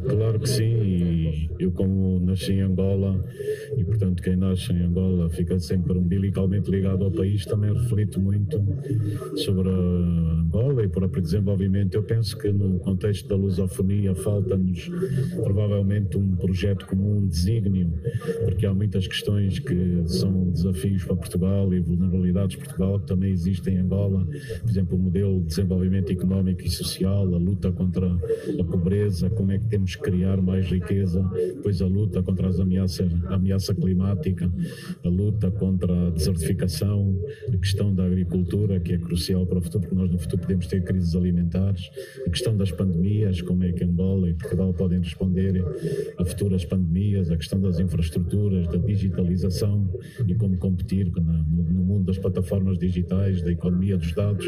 Claro 0.09 0.39
que 0.39 0.49
sim, 0.49 0.65
e 0.65 1.51
eu 1.59 1.73
como 1.73 2.21
nasci 2.21 2.53
em 2.53 2.61
Angola 2.61 3.25
e 3.77 3.85
portanto 3.85 4.23
quem 4.23 4.37
nasce 4.37 4.73
em 4.73 4.85
Angola 4.85 5.29
fica 5.31 5.59
sempre 5.59 5.93
umbilicalmente 5.93 6.71
ligado 6.71 7.05
ao 7.05 7.11
país, 7.11 7.45
também 7.45 7.73
reflito 7.73 8.21
muito 8.21 8.63
sobre 9.37 9.69
Angola 9.71 10.83
e 10.83 10.87
o 10.87 10.91
próprio 10.91 11.21
desenvolvimento. 11.21 11.95
Eu 11.95 12.03
penso 12.05 12.39
que 12.39 12.53
no 12.53 12.79
contexto 12.79 13.29
da 13.29 13.35
lusofonia 13.35 14.15
falta-nos 14.15 14.89
provavelmente 15.43 16.17
um 16.17 16.37
projeto 16.37 16.87
comum, 16.87 17.19
um 17.19 17.27
desígnio, 17.27 17.93
porque 18.45 18.67
há 18.67 18.73
muitas 18.73 19.07
questões 19.09 19.59
que 19.59 20.03
são 20.07 20.51
desafios 20.51 21.05
para 21.05 21.17
Portugal 21.17 21.73
e 21.75 21.81
vulnerabilidades 21.81 22.57
de 22.57 22.65
Portugal 22.65 23.01
que 23.01 23.07
também 23.07 23.33
existem 23.33 23.75
em 23.75 23.79
Angola, 23.79 24.25
por 24.61 24.71
exemplo 24.71 24.97
o 24.97 25.01
modelo 25.01 25.41
de 25.41 25.47
desenvolvimento 25.47 26.13
económico 26.13 26.63
e 26.63 26.71
social, 26.71 27.23
a 27.35 27.39
luta 27.39 27.73
contra 27.73 28.07
a 28.07 28.65
pobreza, 28.65 29.29
como 29.31 29.51
é 29.51 29.59
que 29.59 29.72
temos 29.73 29.97
que 29.97 30.03
criar 30.03 30.37
mais 30.43 30.67
riqueza 30.67 31.27
depois 31.33 31.81
a 31.81 31.87
luta 31.87 32.23
contra 32.23 32.47
as 32.47 32.61
ameaças, 32.61 33.11
a 33.25 33.37
ameaça 33.37 33.75
climática, 33.75 34.53
a 35.03 35.09
luta 35.09 35.51
contra 35.51 36.09
a 36.09 36.11
desertificação, 36.11 37.19
a 37.51 37.57
questão 37.57 37.95
da 37.95 38.05
agricultura, 38.05 38.79
que 38.79 38.93
é 38.93 38.99
crucial 38.99 39.47
para 39.47 39.61
o 39.61 39.63
futuro, 39.63 39.81
porque 39.81 39.95
nós 39.95 40.11
no 40.11 40.19
futuro 40.19 40.43
podemos 40.43 40.67
ter 40.67 40.85
crises 40.85 41.17
alimentares, 41.17 41.91
a 42.27 42.29
questão 42.29 42.55
das 42.55 42.71
pandemias, 42.71 43.41
como 43.41 43.65
é 43.65 43.73
que 43.73 43.83
Angola 43.83 44.29
e 44.29 44.35
Portugal 44.35 44.75
podem 44.75 44.99
responder 44.99 45.65
a 46.19 46.25
futuras 46.27 46.67
pandemias, 46.67 47.31
a 47.31 47.37
questão 47.39 47.59
das 47.59 47.81
infraestruturas, 47.81 48.69
da 48.69 48.77
digitalização 48.77 49.89
e 50.27 50.35
como 50.35 50.59
competir 50.59 51.11
no 51.17 51.83
mundo 51.83 52.05
das 52.05 52.19
plataformas 52.19 52.79
digitais, 52.79 53.41
da 53.41 53.51
economia 53.51 53.97
dos 53.97 54.13
dados, 54.13 54.47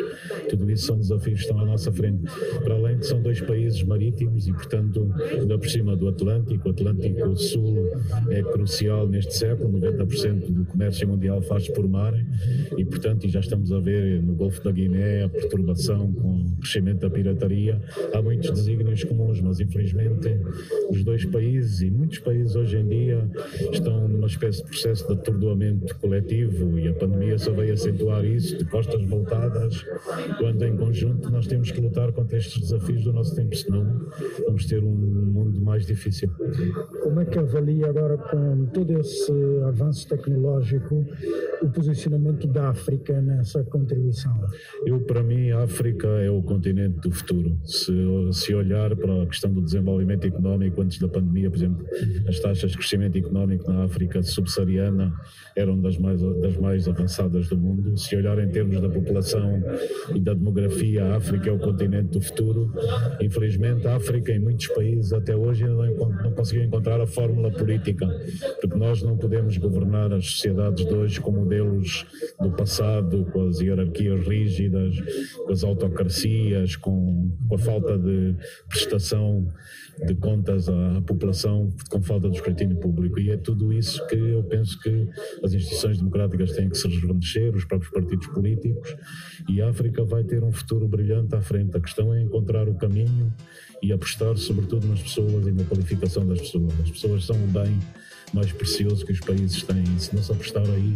tudo 0.51 0.71
isso 0.71 0.85
são 0.85 0.99
desafios 0.99 1.41
que 1.41 1.47
estão 1.47 1.59
à 1.61 1.65
nossa 1.65 1.91
frente. 1.91 2.25
Para 2.63 2.75
além 2.75 2.99
de 2.99 3.07
são 3.07 3.23
dois 3.23 3.41
países 3.41 3.83
marítimos 3.83 4.47
e, 4.47 4.53
portanto, 4.53 5.14
ainda 5.33 5.59
por 5.59 5.69
cima 5.69 5.97
do 5.97 6.09
Atlântico, 6.09 6.69
o 6.69 6.73
Atlântico 6.73 7.37
Sul 7.37 7.91
é 8.31 8.43
crucial 8.43 9.09
neste 9.09 9.37
século, 9.37 9.79
90% 9.81 10.51
do 10.51 10.65
comércio 10.65 11.09
mundial 11.09 11.41
faz 11.43 11.69
por 11.69 11.87
mar 11.89 12.15
e, 12.77 12.85
portanto, 12.85 13.29
já 13.29 13.41
estamos 13.41 13.73
a 13.73 13.81
ver 13.81 14.23
no 14.23 14.35
Golfo 14.35 14.63
da 14.63 14.71
Guiné 14.71 15.25
a 15.25 15.29
perturbação 15.29 16.13
com 16.13 16.43
o 16.43 16.57
crescimento 16.61 17.01
da 17.01 17.11
pirataria. 17.11 17.81
Há 18.13 18.23
muitos 18.23 18.51
desígnios 18.51 19.05
comuns, 19.05 19.41
mas 19.41 19.61
infelizmente 19.61 20.37
os 20.91 21.03
dois 21.03 21.25
países 21.25 21.83
e 21.83 21.91
muitos 21.91 22.19
países 22.19 22.55
hoje 22.57 22.77
em 22.77 22.87
dia 22.87 23.29
estão 23.73 24.09
numa 24.09 24.27
espécie 24.27 24.63
de 24.63 24.69
processo 24.69 25.07
de 25.07 25.13
atordoamento 25.15 25.95
coletivo 25.97 26.79
e 26.79 26.89
a 26.89 26.93
pandemia 26.95 27.39
só 27.39 27.53
veio 27.53 27.73
acentuar 27.73 28.25
isso, 28.25 28.57
de 28.57 28.65
costas 28.65 29.03
voltadas, 29.05 29.85
quando 30.39 30.65
em 30.65 30.77
conjunto 30.77 31.31
nós 31.31 31.47
temos 31.47 31.71
que 31.71 31.81
lutar 31.81 32.13
contra 32.13 32.39
estes 32.39 32.61
desafios 32.61 33.05
do 33.05 33.13
nosso 33.13 33.35
tempo, 33.35 33.57
senão 33.57 34.07
vamos 34.47 34.67
ter 34.67 34.83
um 34.83 35.04
mundo 35.07 35.61
mais 35.61 35.87
difícil. 35.87 36.31
Como 37.03 37.21
é 37.21 37.25
que 37.25 37.39
avalia 37.39 37.89
agora, 37.89 38.17
com 38.17 38.67
todo 38.67 38.99
esse 38.99 39.33
avanço 39.67 40.09
tecnológico, 40.09 41.07
o 41.63 41.69
posicionamento 41.69 42.47
da 42.47 42.71
África 42.71 43.21
nessa 43.21 43.63
contribuição? 43.65 44.33
Eu, 44.87 45.01
para 45.01 45.23
mim, 45.23 45.51
a 45.51 45.63
África 45.63 46.07
é 46.07 46.31
o 46.31 46.43
continente 46.43 47.01
do 47.01 47.11
futuro. 47.11 47.57
Se, 47.65 47.93
se 48.33 48.55
olhar 48.55 48.95
para 48.97 49.23
a 49.23 49.27
questão 49.27 49.53
do 49.53 49.63
desenvolvimento 49.63 50.27
económico 50.27 50.81
antes 50.83 50.99
da 50.99 51.09
pandemia, 51.09 51.51
por 51.51 51.57
exemplo, 51.57 51.87
as 52.29 52.41
taxas 52.41 52.71
de 52.71 52.79
crescimento 52.79 53.17
económico 53.17 53.71
na 53.71 53.85
África 53.85 54.23
subsaariana 54.23 55.13
eram 55.57 55.81
das 55.81 55.99
mais, 55.99 56.21
das 56.21 56.57
mais 56.57 56.89
avançadas 56.89 57.49
do 57.49 57.57
mundo. 57.57 57.97
Se 57.97 58.17
olhar 58.17 58.39
em 58.39 58.49
termos 58.49 58.81
da 58.81 58.89
população 58.89 59.63
e 60.15 60.21
da 60.21 60.35
demografia, 60.35 61.05
a 61.05 61.17
África 61.17 61.49
é 61.49 61.53
o 61.53 61.59
continente 61.59 62.09
do 62.09 62.21
futuro. 62.21 62.73
Infelizmente, 63.21 63.87
a 63.87 63.97
África, 63.97 64.33
em 64.33 64.39
muitos 64.39 64.69
países, 64.69 64.94
até 65.13 65.35
hoje, 65.35 65.65
ainda 65.65 65.87
não, 65.87 66.09
não 66.09 66.33
conseguiu 66.33 66.65
encontrar 66.65 67.01
a 67.01 67.07
fórmula 67.07 67.51
política, 67.51 68.07
porque 68.61 68.77
nós 68.77 69.03
não 69.03 69.17
podemos 69.17 69.57
governar 69.57 70.13
as 70.13 70.27
sociedades 70.27 70.85
de 70.87 70.95
hoje 70.95 71.21
com 71.21 71.31
modelos 71.31 72.07
do 72.41 72.51
passado, 72.51 73.27
com 73.33 73.49
as 73.49 73.61
hierarquias 73.61 74.27
rígidas, 74.27 74.97
com 75.37 75.53
as 75.53 75.65
autocracias, 75.65 76.77
com, 76.77 77.31
com 77.49 77.55
a 77.55 77.59
falta 77.59 77.99
de 77.99 78.35
prestação 78.69 79.47
de 80.07 80.15
contas 80.15 80.69
à 80.69 81.03
população 81.07 81.73
com 81.89 82.03
falta 82.03 82.29
de 82.29 82.37
escrutínio 82.37 82.77
público. 82.77 83.19
E 83.21 83.31
é 83.31 83.37
tudo 83.37 83.73
isso 83.73 84.05
que 84.07 84.17
eu 84.17 84.43
penso 84.43 84.81
que 84.81 85.09
as 85.43 85.53
instituições 85.53 85.99
democráticas 85.99 86.53
têm 86.53 86.69
que 86.69 86.77
se 86.77 86.89
rejuvenescer, 86.89 87.55
os 87.55 87.65
próprios 87.65 87.93
partidos 87.93 88.27
políticos, 88.29 88.97
e 89.49 89.63
a 89.63 89.69
África 89.69 90.05
vai 90.05 90.25
ter 90.25 90.43
um 90.43 90.53
futuro 90.53 90.89
brilhante 90.89 91.35
à 91.35 91.41
frente. 91.41 91.77
A 91.77 91.81
questão 91.81 92.13
é 92.13 92.21
encontrar 92.23 92.69
o 92.69 92.75
caminho 92.75 93.33
e 93.85 93.93
apostar 93.93 94.35
sobretudo 94.39 94.87
nas 94.87 95.01
pessoas 95.01 95.47
e 95.47 95.53
na 95.53 95.63
qualificação 95.65 96.27
das 96.27 96.41
pessoas. 96.41 96.73
As 96.83 96.91
pessoas 96.91 97.25
são 97.27 97.37
o 97.37 97.47
bem 97.49 97.79
mais 98.33 98.51
precioso 98.51 99.05
que 99.05 99.13
os 99.13 99.21
países 99.21 99.63
têm. 99.63 99.85
E 99.97 100.01
se 100.01 100.15
não 100.15 100.23
se 100.23 100.33
apostar 100.33 100.65
aí, 100.65 100.95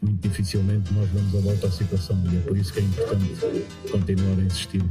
muito 0.00 0.26
dificilmente 0.26 0.92
nós 0.94 1.08
damos 1.10 1.34
a 1.34 1.40
volta 1.40 1.66
à 1.66 1.70
situação. 1.70 2.22
E 2.32 2.36
é 2.36 2.40
por 2.40 2.56
isso 2.56 2.72
que 2.72 2.80
é 2.80 2.82
importante 2.82 3.34
continuar 3.90 4.38
a 4.38 4.42
insistir. 4.42 4.82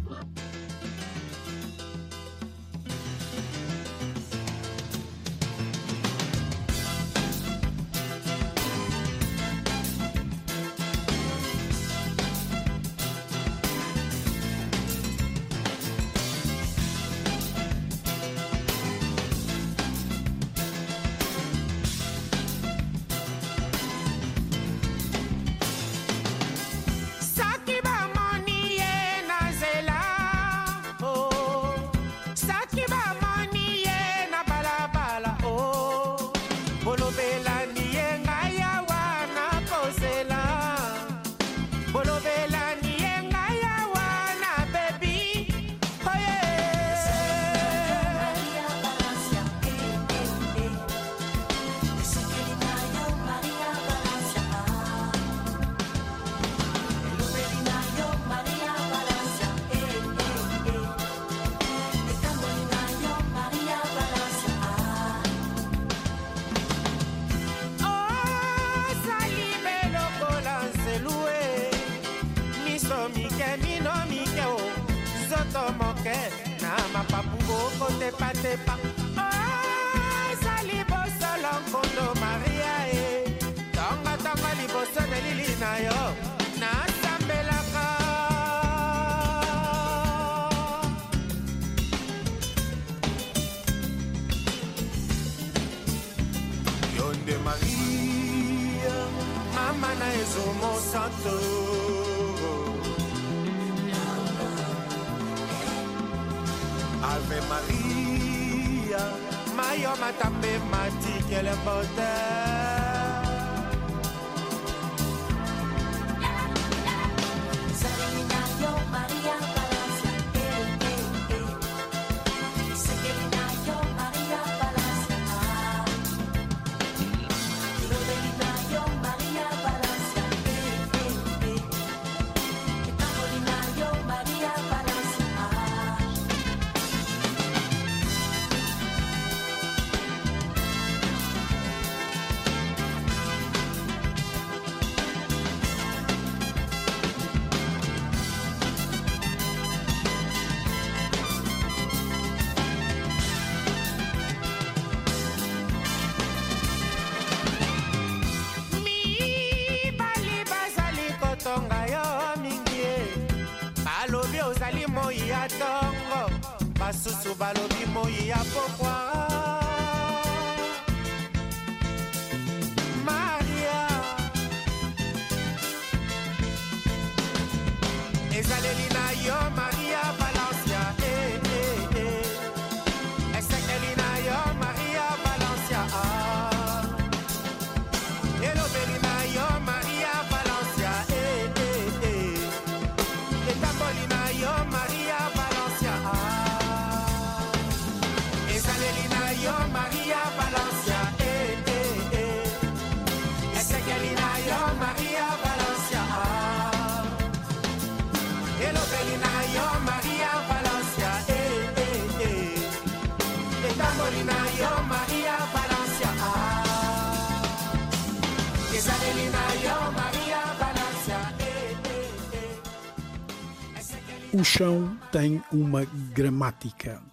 O 224.34 224.46
chão 224.46 224.98
tem 225.12 225.44
uma 225.52 225.84
gramática, 226.14 227.04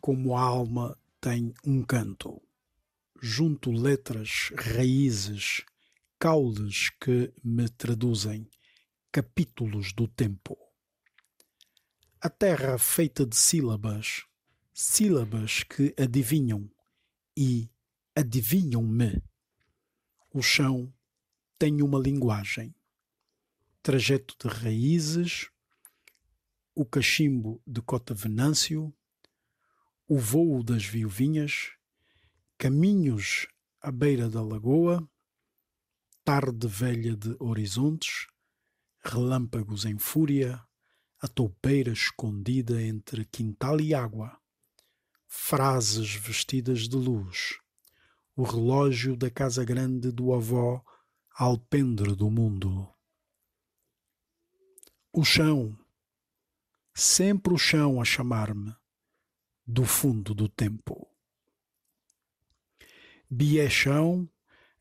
como 0.00 0.36
a 0.36 0.42
alma 0.42 0.98
tem 1.20 1.54
um 1.64 1.84
canto. 1.84 2.42
Junto 3.22 3.70
letras, 3.70 4.50
raízes, 4.56 5.62
caules 6.18 6.90
que 7.00 7.32
me 7.44 7.68
traduzem, 7.68 8.50
capítulos 9.12 9.92
do 9.92 10.08
tempo. 10.08 10.63
A 12.26 12.30
terra 12.30 12.78
feita 12.78 13.26
de 13.26 13.36
sílabas, 13.36 14.24
sílabas 14.72 15.62
que 15.62 15.94
adivinham 16.00 16.70
e 17.36 17.68
adivinham-me. 18.16 19.22
O 20.30 20.40
chão 20.40 20.90
tem 21.58 21.82
uma 21.82 21.98
linguagem, 21.98 22.74
trajeto 23.82 24.34
de 24.40 24.48
raízes, 24.48 25.50
o 26.74 26.86
cachimbo 26.86 27.60
de 27.66 27.82
Cota 27.82 28.14
Venâncio, 28.14 28.90
o 30.08 30.18
vôo 30.18 30.64
das 30.64 30.82
viuvinhas, 30.82 31.72
caminhos 32.56 33.46
à 33.82 33.92
beira 33.92 34.30
da 34.30 34.40
lagoa, 34.40 35.06
tarde 36.24 36.66
velha 36.66 37.14
de 37.14 37.36
horizontes, 37.38 38.28
relâmpagos 39.02 39.84
em 39.84 39.98
fúria, 39.98 40.66
a 41.24 41.28
toupeira 41.28 41.90
escondida 41.90 42.82
entre 42.82 43.24
quintal 43.24 43.80
e 43.80 43.94
água, 43.94 44.38
frases 45.26 46.14
vestidas 46.16 46.86
de 46.86 46.96
luz, 46.96 47.58
o 48.36 48.42
relógio 48.42 49.16
da 49.16 49.30
casa 49.30 49.64
grande 49.64 50.12
do 50.12 50.34
avó 50.34 50.84
alpendre 51.34 52.14
do 52.14 52.30
mundo. 52.30 52.86
O 55.10 55.24
chão, 55.24 55.74
sempre 56.92 57.54
o 57.54 57.58
chão 57.58 58.02
a 58.02 58.04
chamar-me, 58.04 58.76
do 59.66 59.86
fundo 59.86 60.34
do 60.34 60.46
tempo. 60.46 61.08
Biechão, 63.30 64.28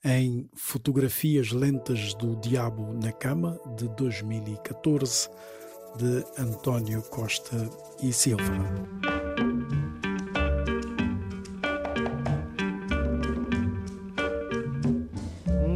em 0.03 0.49
Fotografias 0.53 1.53
Lentas 1.53 2.13
do 2.15 2.35
Diabo 2.35 2.91
na 3.01 3.13
Cama, 3.13 3.57
de 3.77 3.87
2014, 3.95 5.29
de 5.97 6.23
António 6.37 7.01
Costa 7.03 7.69
e 8.01 8.11
Silva. 8.11 8.43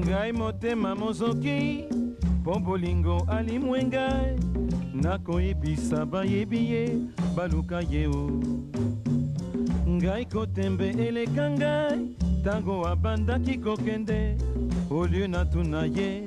ngai 0.06 0.32
motema 0.32 0.96
mozoki 0.96 1.86
mpo 2.42 2.60
bolingo 2.60 3.28
alimwe 3.30 3.84
ngai 3.84 4.40
nakoyebisa 4.94 6.06
bayebi 6.06 6.72
ye 6.72 7.00
baluka 7.36 7.82
ye 7.92 8.08
o 8.08 8.42
ngai 9.88 10.26
kotembe 10.26 10.90
eleka 10.90 11.50
ngai 11.50 12.16
ntango 12.42 12.88
abandaki 12.88 13.58
kokende 13.58 14.38
olie 14.90 15.28
natuna 15.28 15.86
ye 15.86 16.24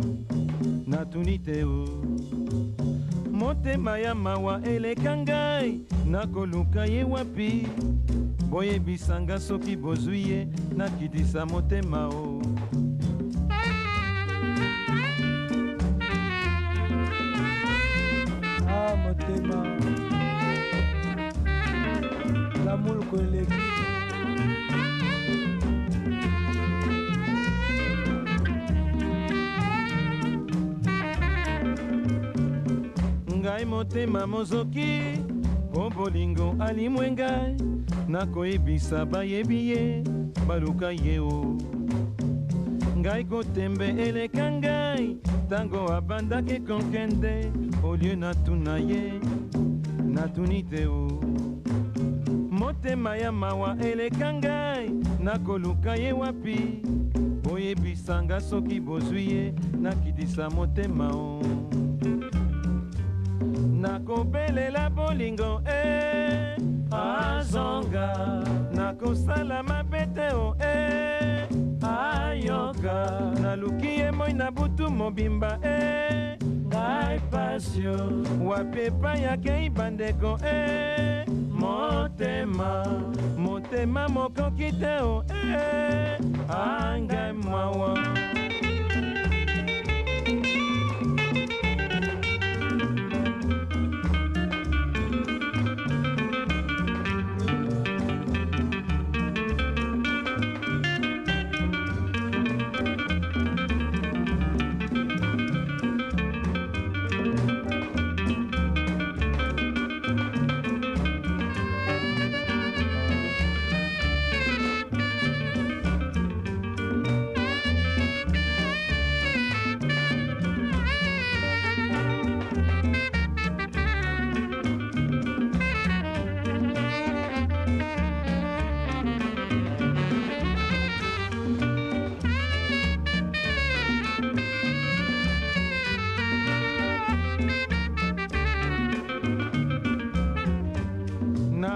natuni 0.86 1.38
te 1.38 1.64
o 1.64 1.84
motema 3.41 3.99
ya 3.99 4.14
mawa 4.14 4.62
eleka 4.62 5.16
ngai 5.16 5.80
nakoluka 6.07 6.84
ye 6.84 7.05
wapi? 7.05 7.66
Boyebisanga 8.51 9.41
soki 9.41 9.76
bozwi 9.76 10.30
ye 10.30 10.49
nakitisa 10.76 11.47
motema 11.47 12.09
o. 12.09 12.43
Ah 18.68 18.97
motema. 18.97 19.66
Lamuluko 22.66 23.16
eleki 23.16 23.80
ngai 33.61 33.68
motema 33.68 34.26
mozoki 34.26 35.18
mpo 35.70 35.90
bolingo 35.90 36.56
alimwe 36.58 37.11
ngai 37.11 37.56
nakoyebisa 38.08 39.06
bayebi 39.06 39.70
ye 39.70 40.02
baluka 40.48 40.90
ye 40.90 41.18
o. 41.20 41.56
Ngai 42.96 43.24
kotembe 43.24 43.86
eleka 43.88 44.52
ngai 44.52 45.16
ntango 45.46 45.92
abandaki 45.92 46.61
kokende 46.61 47.52
olie 47.84 48.16
natuna 48.16 48.78
ye 48.78 49.20
natuni 50.04 50.62
te 50.62 50.86
o. 50.86 51.08
Motema 52.50 53.16
ya 53.16 53.32
mawa 53.32 53.76
eleka 53.84 54.34
ngai 54.34 54.90
nakoluka 55.18 55.96
ye 55.96 56.12
wapi? 56.12 56.82
Boyebisanga 57.42 58.40
soki 58.40 58.80
bozwi 58.80 59.32
ye 59.32 59.54
nakitisa 59.80 60.50
motema 60.50 61.08
o 61.08 61.80
nakupelela 63.81 64.91
bolingo 64.91 65.62
e 65.66 65.72
eh. 65.72 66.57
azonga 66.93 68.12
nakusala 68.72 69.62
mapeteo 69.62 70.55
e 70.61 70.64
eh. 70.64 71.49
ayoka 71.83 73.33
nalukie 73.41 74.11
moi 74.12 74.33
na 74.33 74.51
butu 74.51 74.91
mobimba 74.91 75.59
e 75.62 75.68
eh. 75.68 76.39
ngai 76.68 77.20
pasio 77.31 77.97
wapepa 78.45 79.14
yakei 79.16 79.70
bandeko 79.70 80.39
e 80.45 80.57
eh. 80.57 81.26
motema 81.51 82.85
motema 83.37 84.09
mokokiteo 84.09 85.24
e 85.28 85.57
eh. 85.57 86.18
angai 86.49 87.33
mawa 87.33 87.97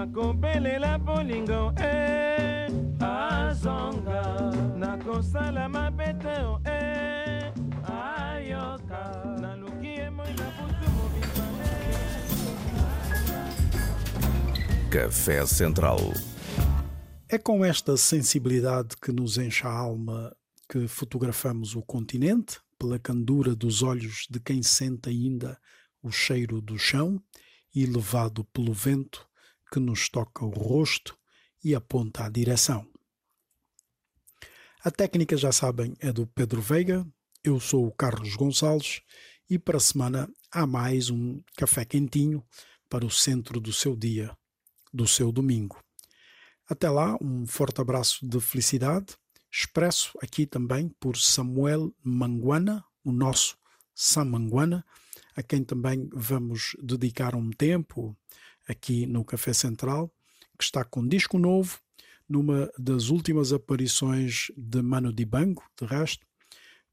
nakobelela 0.05 0.97
bolingo 0.99 1.73
e 1.79 2.67
azonga 3.03 4.51
nakosala 4.77 5.67
mabe 5.67 6.13
te 6.13 6.43
o 6.43 6.61
e 6.63 7.51
ayoka. 7.83 9.37
Naluki 9.41 9.87
ye 9.87 10.09
moi 10.09 10.33
na 10.33 10.51
butu 10.51 10.89
mobimba 10.91 11.45
Café 14.91 15.45
Central. 15.47 15.99
É 17.27 17.37
com 17.39 17.65
esta 17.65 17.97
sensibilidade 17.97 18.95
que 19.01 19.11
nos 19.11 19.37
enche 19.37 19.65
a 19.65 19.71
alma 19.71 20.35
que 20.69 20.87
fotografamos 20.87 21.75
o 21.75 21.81
continente, 21.81 22.59
pela 22.77 22.99
candura 22.99 23.55
dos 23.55 23.81
olhos 23.81 24.27
de 24.29 24.39
quem 24.39 24.61
sente 24.61 25.09
ainda 25.09 25.57
o 26.03 26.11
cheiro 26.11 26.61
do 26.61 26.77
chão 26.77 27.19
e 27.73 27.85
levado 27.85 28.43
pelo 28.45 28.73
vento 28.73 29.27
que 29.75 29.79
nos 29.81 30.07
toca 30.07 30.45
o 30.45 30.49
rosto 30.49 31.19
e 31.61 31.75
aponta 31.75 32.23
a 32.23 32.29
direção. 32.29 32.87
A 34.81 34.89
técnica, 34.89 35.35
já 35.35 35.51
sabem, 35.51 35.93
é 35.99 36.13
do 36.13 36.25
Pedro 36.25 36.61
Veiga, 36.61 37.05
eu 37.43 37.59
sou 37.59 37.85
o 37.85 37.91
Carlos 37.91 38.37
Gonçalves 38.37 39.01
e 39.49 39.59
para 39.59 39.75
a 39.75 39.81
semana 39.81 40.29
há 40.49 40.65
mais 40.65 41.09
um 41.09 41.41
café 41.57 41.83
quentinho 41.83 42.41
para 42.89 43.05
o 43.05 43.11
centro 43.11 43.59
do 43.59 43.73
seu 43.73 43.97
dia, 43.97 44.33
do 44.93 45.05
seu 45.05 45.29
domingo. 45.29 45.77
Até 46.69 46.89
lá, 46.89 47.17
um 47.21 47.45
forte 47.45 47.81
abraço 47.81 48.25
de 48.25 48.39
felicidade, 48.39 49.17
expresso 49.51 50.17
aqui 50.23 50.45
também 50.45 50.87
por 51.01 51.17
Samuel 51.17 51.93
Manguana, 52.01 52.81
o 53.03 53.11
nosso 53.11 53.57
Sam 53.93 54.23
Manguana, 54.23 54.85
a 55.35 55.43
quem 55.43 55.65
também 55.65 56.07
vamos 56.13 56.77
dedicar 56.81 57.35
um 57.35 57.51
tempo 57.51 58.17
aqui 58.67 59.05
no 59.05 59.23
Café 59.23 59.53
Central, 59.53 60.11
que 60.57 60.63
está 60.63 60.83
com 60.83 61.07
disco 61.07 61.37
novo, 61.37 61.79
numa 62.27 62.71
das 62.77 63.09
últimas 63.09 63.53
aparições 63.53 64.51
de 64.57 64.81
Mano 64.81 65.13
Dibango, 65.13 65.63
de 65.79 65.85
resto, 65.85 66.25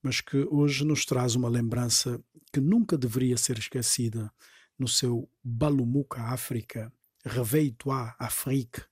mas 0.03 0.20
que 0.20 0.47
hoje 0.51 0.85
nos 0.85 1.05
traz 1.05 1.35
uma 1.35 1.49
lembrança 1.49 2.23
que 2.53 2.61
nunca 2.61 2.99
deveria 2.99 3.37
ser 3.37 3.59
esquecida 3.59 4.33
no 4.79 4.89
seu 4.89 5.29
Balumuca 5.43 6.20
África, 6.23 6.93
Réveil 7.25 7.75
toi 7.79 8.12
Afrique, 8.18 8.83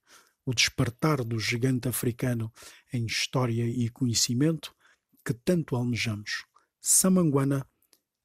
o 0.44 0.54
despertar 0.54 1.22
do 1.24 1.38
gigante 1.38 1.88
africano 1.88 2.52
em 2.92 3.04
história 3.04 3.64
e 3.64 3.88
conhecimento 3.88 4.74
que 5.24 5.34
tanto 5.34 5.76
almejamos. 5.76 6.44
Samanguana, 6.80 7.66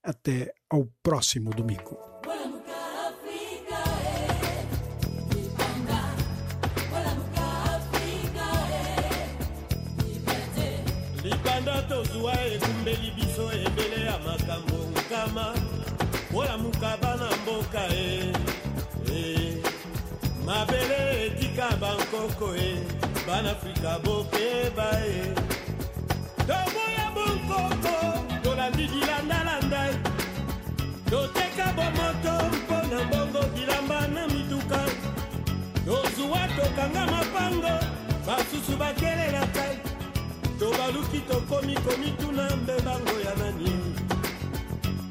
até 0.02 0.54
ao 0.70 0.86
próximo 1.04 1.50
domingo. 1.52 2.15
Tozwa 11.90 12.34
ekumbeli 12.54 13.12
biso 13.16 13.52
ebele 13.54 14.06
ya 14.06 14.18
makambo 14.26 14.78
nkama. 14.92 15.54
Olamuka 16.36 16.98
bana 17.02 17.30
mboka 17.42 17.84
e 17.96 18.34
e. 19.14 19.58
mabele 20.46 21.26
etika 21.26 21.70
bankoko 21.82 22.56
e 22.56 22.76
banafrika 23.28 24.00
bokeba 24.04 24.90
e 25.08 25.34
toboya 26.48 27.08
bonkoko 27.16 27.96
tolandi 28.44 28.88
bilandalanda 28.88 29.84
toteka 31.10 31.66
bomoto 31.78 32.34
mpo 32.56 32.78
na 32.92 33.04
mbongo 33.04 33.42
bilamba 33.56 34.08
na 34.08 34.28
mituka. 34.28 34.80
Tozuwa 35.86 36.48
tokanga 36.58 37.06
mapango 37.12 37.74
basusu 38.28 38.78
bakelelaka 38.78 39.66
tobaluki 40.60 41.20
tokomi 41.20 41.76
komituna 41.76 42.56
mbebango 42.56 43.16
ya 43.26 43.36
nani. 43.36 43.72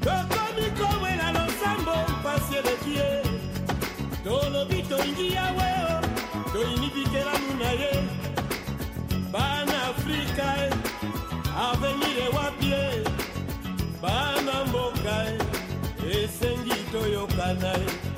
Tokomi 0.03 0.65
kowela 0.77 1.31
losambo 1.31 1.95
mpasi 2.19 2.55
eleki 2.55 2.93
ye 2.99 3.23
tolobi 4.23 4.81
tolingi 4.89 5.33
yawe 5.33 5.69
o 5.93 6.01
toyini 6.53 6.89
bikelamu 6.95 7.53
na 7.59 7.71
ye 7.81 7.93
bana 9.31 9.87
afrika 9.89 10.47
avenir 11.67 12.17
ewapi 12.25 12.71
e 12.73 13.03
bana 14.01 14.65
mboka 14.65 15.15
esengi 16.11 16.77
toyokana 16.91 17.73
e 17.73 18.14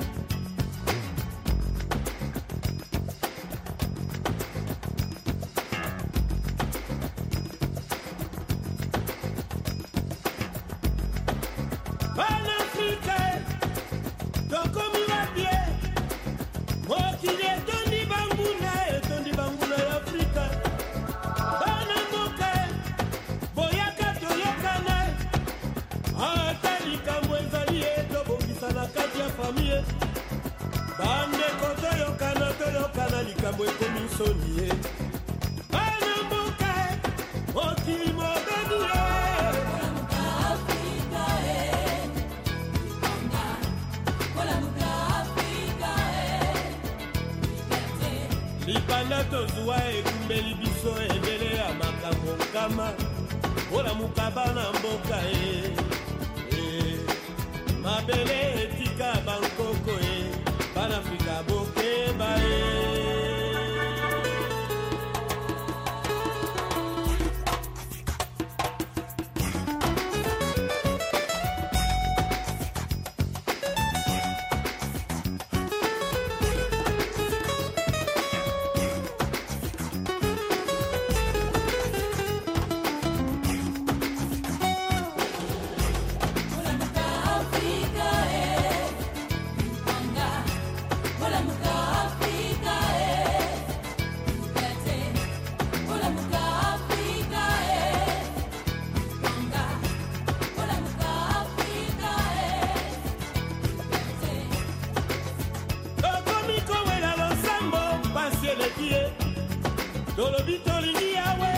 tolobi 110.18 110.56
tolingi 110.66 111.08
yawe 111.18 111.52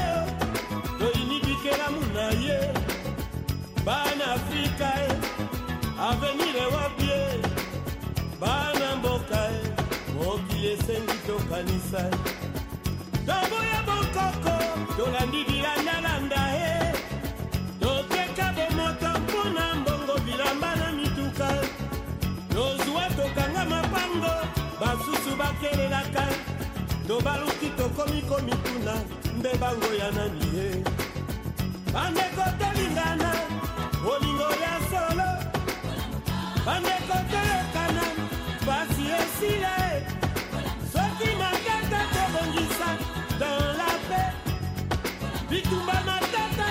toyini 0.98 1.36
ye 2.44 2.58
afrika 4.36 4.88
mboka 18.74 19.08
mpona 19.18 19.74
mbongo 19.74 20.14
na 20.80 20.92
mituka. 20.92 21.48
Mapango 23.70 24.34
basusu 24.80 25.36
tobaluki 27.10 27.68
tokomi 27.76 28.22
komituna 28.22 28.94
mbe 29.38 29.50
bango 29.60 29.90
ya 30.00 30.10
nani 30.16 30.46
ye 30.56 30.68
bandeko 31.94 32.44
ya 34.64 34.74
solo. 34.90 35.30
Bandeko 36.66 37.16
pasi 38.66 39.04
esila 39.18 39.74
e 39.92 39.96
soki 40.92 41.30
makata 41.40 42.00
tobongisa 42.14 42.90
dans 43.40 43.62
la 43.78 43.90
paix. 44.08 44.32
Bitumba 45.50 45.96
matata 46.06 46.66